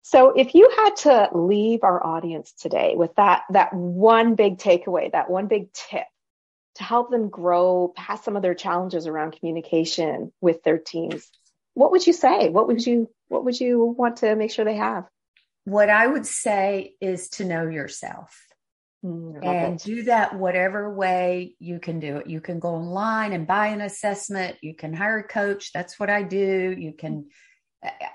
So 0.03 0.31
if 0.37 0.55
you 0.55 0.71
had 0.77 0.97
to 0.99 1.29
leave 1.33 1.83
our 1.83 2.07
audience 2.07 2.53
today 2.53 2.95
with 2.97 3.13
that, 3.17 3.43
that 3.51 3.75
one 3.75 4.37
big 4.37 4.59
takeaway, 4.59 5.11
that 5.11 5.29
one 5.29 5.49
big 5.49 5.73
tip 5.73 6.07
to 6.77 6.85
help 6.85 7.11
them 7.11 7.29
grow 7.29 7.93
past 7.97 8.23
some 8.23 8.37
of 8.37 8.43
their 8.43 8.55
challenges 8.55 9.09
around 9.09 9.37
communication 9.37 10.33
with 10.41 10.63
their 10.63 10.79
teams, 10.79 11.29
what 11.75 11.91
would 11.91 12.07
you 12.07 12.13
say? 12.13 12.49
What 12.49 12.69
would 12.69 12.87
you, 12.87 13.11
what 13.29 13.45
would 13.45 13.59
you 13.59 13.85
want 13.99 14.19
to 14.19 14.35
make 14.37 14.51
sure 14.51 14.65
they 14.65 14.77
have? 14.77 15.05
What 15.65 15.91
I 15.91 16.07
would 16.07 16.27
say 16.27 16.95
is 17.01 17.29
to 17.31 17.45
know 17.45 17.67
yourself. 17.67 18.41
Mm, 19.05 19.45
and 19.45 19.81
it. 19.81 19.85
do 19.85 20.03
that 20.05 20.37
whatever 20.37 20.95
way 20.95 21.55
you 21.59 21.79
can 21.79 22.01
do 22.01 22.19
it. 22.19 22.29
You 22.29 22.41
can 22.41 22.59
go 22.59 22.71
online 22.71 23.33
and 23.33 23.47
buy 23.47 23.69
an 23.69 23.81
assessment. 23.81 24.57
You 24.63 24.75
can 24.75 24.95
hire 24.95 25.19
a 25.19 25.29
coach. 25.29 25.73
That's 25.73 25.99
what 25.99 26.11
I 26.11 26.23
do. 26.23 26.75
You 26.77 26.93
can 26.93 27.27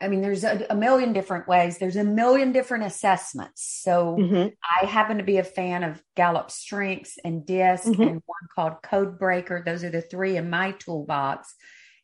I 0.01 0.07
mean, 0.07 0.21
there's 0.21 0.43
a, 0.43 0.65
a, 0.69 0.75
million 0.75 1.13
different 1.13 1.47
ways. 1.47 1.77
There's 1.77 1.95
a 1.95 2.03
million 2.03 2.51
different 2.51 2.83
assessments. 2.85 3.79
So 3.83 4.17
mm-hmm. 4.19 4.47
I 4.81 4.85
happen 4.85 5.17
to 5.17 5.23
be 5.23 5.37
a 5.37 5.43
fan 5.43 5.83
of 5.83 6.01
Gallup 6.15 6.51
Strengths 6.51 7.17
and 7.23 7.45
DISC 7.45 7.85
mm-hmm. 7.85 8.01
and 8.01 8.21
one 8.25 8.47
called 8.55 8.81
Code 8.81 9.19
Breaker. 9.19 9.61
Those 9.65 9.83
are 9.83 9.89
the 9.89 10.01
three 10.01 10.37
in 10.37 10.49
my 10.49 10.71
toolbox. 10.71 11.53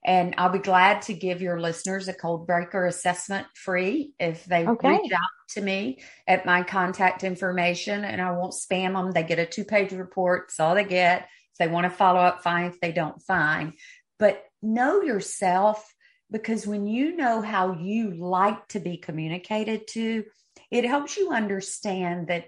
And 0.06 0.36
I'll 0.38 0.52
be 0.52 0.60
glad 0.60 1.02
to 1.04 1.14
give 1.14 1.42
your 1.42 1.60
listeners 1.60 2.08
a 2.08 2.14
Code 2.14 2.48
Breaker 2.48 2.86
assessment 2.86 3.48
free 3.56 4.14
if 4.20 4.46
they 4.46 4.66
okay. 4.66 4.90
reach 4.90 5.12
out 5.12 5.22
to 5.50 5.62
me 5.62 6.02
at 6.28 6.46
my 6.46 6.64
contact 6.64 7.24
information 7.24 8.06
and 8.06 8.22
I 8.22 8.32
won't 8.32 8.54
spam 8.54 8.94
them. 8.94 9.12
They 9.12 9.24
get 9.24 9.40
a 9.40 9.46
two 9.46 9.66
page 9.66 9.92
report. 9.92 10.46
That's 10.48 10.60
all 10.60 10.76
they 10.76 10.86
get. 10.86 11.24
If 11.24 11.58
they 11.60 11.68
want 11.68 11.86
to 11.86 11.90
follow 11.90 12.20
up, 12.20 12.44
fine. 12.44 12.66
If 12.66 12.80
they 12.80 12.92
don't, 12.92 13.22
fine. 13.22 13.74
But 14.20 14.44
know 14.62 15.02
yourself 15.02 15.94
because 16.32 16.68
when 16.68 16.88
you 16.88 17.16
know 17.16 17.42
how 17.42 17.74
you 17.74 18.14
like 18.14 18.68
to 18.70 18.80
be 18.80 18.98
communicated 18.98 19.88
to, 19.90 20.26
it 20.72 20.86
helps 20.86 21.18
you 21.18 21.32
understand 21.32 22.28
that 22.28 22.46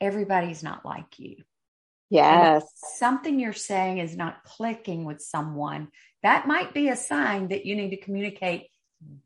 everybody's 0.00 0.62
not 0.62 0.84
like 0.84 1.18
you. 1.18 1.36
Yes. 2.10 2.64
something 2.96 3.38
you're 3.38 3.52
saying 3.52 3.98
is 3.98 4.16
not 4.16 4.42
clicking 4.44 5.04
with 5.04 5.20
someone, 5.20 5.88
that 6.22 6.46
might 6.46 6.74
be 6.74 6.88
a 6.88 6.96
sign 6.96 7.48
that 7.48 7.66
you 7.66 7.76
need 7.76 7.90
to 7.90 7.96
communicate 7.96 8.68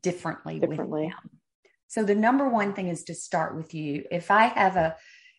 differently, 0.01 0.59
differently. 0.59 1.05
with 1.05 1.11
them. 1.11 1.39
So 1.87 2.03
the 2.03 2.15
number 2.15 2.49
one 2.49 2.73
thing 2.73 2.87
is 2.87 3.03
to 3.05 3.15
start 3.15 3.55
with 3.55 3.73
you. 3.73 4.05
If 4.11 4.31
I 4.31 4.45
have 4.45 4.75
a 4.75 4.95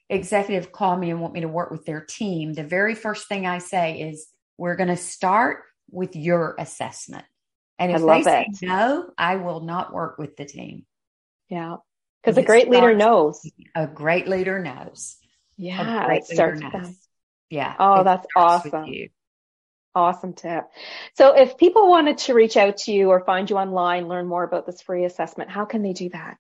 executive 0.09 0.71
call 0.71 0.97
me 0.97 1.11
and 1.11 1.21
want 1.21 1.35
me 1.35 1.41
to 1.41 1.49
work 1.49 1.71
with 1.71 1.85
their 1.85 2.01
team, 2.01 2.53
the 2.53 2.65
very 2.65 2.95
first 2.95 3.29
thing 3.29 3.47
I 3.47 3.59
say 3.59 4.01
is 4.01 4.29
we're 4.57 4.77
going 4.77 4.89
to 4.89 4.97
start 4.97 5.63
with 5.91 6.17
your 6.17 6.55
assessment. 6.59 7.25
And 7.79 7.91
if 7.91 8.03
they 8.03 8.23
say 8.23 8.47
no, 8.63 9.11
I 9.19 9.37
will 9.37 9.61
not 9.61 9.93
work 9.93 10.17
with 10.19 10.37
the 10.37 10.45
team. 10.45 10.87
Yeah. 11.49 11.77
Because 12.23 12.39
a 12.39 12.43
great 12.43 12.71
leader 12.71 12.95
knows. 12.95 13.41
A 13.75 13.87
great 13.87 14.29
leader 14.29 14.61
knows. 14.61 15.17
Yeah. 15.57 16.09
It 16.13 16.25
starts 16.25 16.61
knows. 16.61 16.97
Yeah. 17.51 17.75
Oh, 17.79 18.05
that's 18.05 18.27
awesome. 18.37 18.87
Awesome 19.95 20.33
tip. 20.33 20.65
So 21.15 21.37
if 21.37 21.57
people 21.57 21.89
wanted 21.89 22.19
to 22.19 22.35
reach 22.35 22.57
out 22.57 22.79
to 22.79 22.93
you 22.93 23.11
or 23.11 23.25
find 23.25 23.49
you 23.49 23.57
online, 23.57 24.09
learn 24.09 24.27
more 24.27 24.43
about 24.43 24.67
this 24.67 24.83
free 24.83 25.05
assessment, 25.05 25.51
how 25.51 25.65
can 25.65 25.83
they 25.83 25.93
do 25.93 26.09
that? 26.11 26.37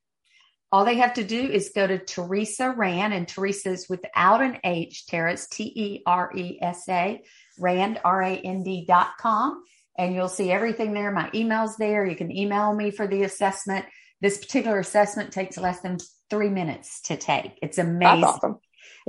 All 0.72 0.84
they 0.84 0.96
have 0.96 1.14
to 1.14 1.24
do 1.24 1.40
is 1.40 1.70
go 1.72 1.86
to 1.86 1.98
Teresa 1.98 2.74
Rand, 2.76 3.14
and 3.14 3.28
Teresa's 3.28 3.88
without 3.88 4.42
an 4.42 4.58
H, 4.64 5.06
Teresa, 5.06 5.46
T 5.50 5.72
E 5.76 6.02
R 6.04 6.32
E 6.34 6.58
S 6.60 6.88
A, 6.88 7.22
Rand, 7.60 8.00
R 8.04 8.22
A 8.22 8.34
N 8.36 8.64
D 8.64 8.84
dot 8.86 9.10
com 9.20 9.62
and 9.96 10.14
you'll 10.14 10.28
see 10.28 10.50
everything 10.50 10.92
there. 10.92 11.10
My 11.10 11.30
email's 11.34 11.76
there. 11.76 12.04
You 12.04 12.16
can 12.16 12.30
email 12.36 12.74
me 12.74 12.90
for 12.90 13.06
the 13.06 13.22
assessment. 13.22 13.86
This 14.20 14.38
particular 14.38 14.78
assessment 14.78 15.32
takes 15.32 15.56
less 15.56 15.80
than 15.80 15.98
three 16.30 16.48
minutes 16.48 17.02
to 17.02 17.16
take. 17.16 17.58
It's 17.62 17.78
amazing. 17.78 18.24
Awesome. 18.24 18.58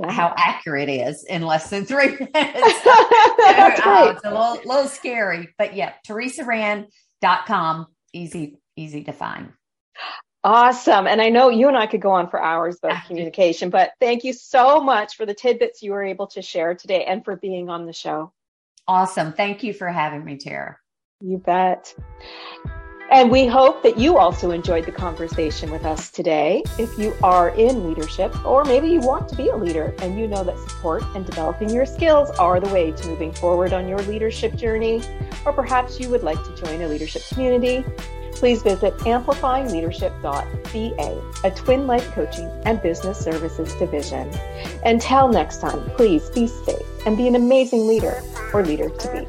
How 0.04 0.34
accurate 0.36 0.90
it 0.90 1.08
is 1.08 1.24
in 1.24 1.42
less 1.42 1.70
than 1.70 1.86
three 1.86 2.08
minutes. 2.10 2.32
That's 2.34 3.80
uh, 3.80 4.12
it's 4.14 4.24
a 4.24 4.30
little, 4.30 4.60
little 4.66 4.88
scary, 4.88 5.48
but 5.56 5.74
yeah, 5.74 5.94
teresarand.com, 6.06 7.86
easy, 8.12 8.58
easy 8.76 9.04
to 9.04 9.12
find. 9.12 9.52
Awesome. 10.44 11.06
And 11.06 11.20
I 11.20 11.30
know 11.30 11.48
you 11.48 11.66
and 11.66 11.76
I 11.76 11.86
could 11.86 12.00
go 12.00 12.12
on 12.12 12.30
for 12.30 12.40
hours 12.40 12.78
about 12.80 13.06
communication, 13.06 13.70
but 13.70 13.90
thank 14.00 14.22
you 14.22 14.32
so 14.32 14.80
much 14.80 15.16
for 15.16 15.26
the 15.26 15.34
tidbits 15.34 15.82
you 15.82 15.90
were 15.92 16.04
able 16.04 16.28
to 16.28 16.42
share 16.42 16.74
today 16.74 17.04
and 17.04 17.24
for 17.24 17.36
being 17.36 17.68
on 17.68 17.86
the 17.86 17.92
show. 17.92 18.32
Awesome. 18.86 19.32
Thank 19.32 19.64
you 19.64 19.72
for 19.72 19.88
having 19.88 20.24
me, 20.24 20.36
Tara. 20.36 20.76
You 21.20 21.38
bet. 21.38 21.94
And 23.10 23.30
we 23.30 23.46
hope 23.46 23.82
that 23.84 23.98
you 23.98 24.18
also 24.18 24.50
enjoyed 24.50 24.84
the 24.84 24.90
conversation 24.90 25.70
with 25.70 25.84
us 25.84 26.10
today. 26.10 26.64
If 26.76 26.98
you 26.98 27.14
are 27.22 27.50
in 27.50 27.88
leadership, 27.88 28.44
or 28.44 28.64
maybe 28.64 28.88
you 28.88 28.98
want 28.98 29.28
to 29.28 29.36
be 29.36 29.48
a 29.48 29.54
leader 29.56 29.94
and 30.00 30.18
you 30.18 30.26
know 30.26 30.42
that 30.42 30.58
support 30.58 31.04
and 31.14 31.24
developing 31.24 31.70
your 31.70 31.86
skills 31.86 32.30
are 32.30 32.58
the 32.58 32.68
way 32.74 32.90
to 32.90 33.08
moving 33.08 33.32
forward 33.32 33.72
on 33.72 33.86
your 33.88 34.00
leadership 34.00 34.56
journey, 34.56 35.00
or 35.44 35.52
perhaps 35.52 36.00
you 36.00 36.10
would 36.10 36.24
like 36.24 36.42
to 36.44 36.52
join 36.56 36.82
a 36.82 36.88
leadership 36.88 37.22
community, 37.28 37.84
please 38.32 38.62
visit 38.62 38.92
amplifyingleadership.ca, 38.98 41.22
a 41.44 41.50
twin 41.52 41.86
life 41.86 42.10
coaching 42.10 42.50
and 42.64 42.82
business 42.82 43.18
services 43.18 43.72
division. 43.74 44.28
Until 44.84 45.28
next 45.28 45.60
time, 45.60 45.88
please 45.90 46.28
be 46.30 46.48
safe 46.48 46.82
and 47.06 47.16
be 47.16 47.28
an 47.28 47.36
amazing 47.36 47.86
leader 47.86 48.20
or 48.52 48.64
leader 48.64 48.90
to 48.90 49.12
be. 49.12 49.24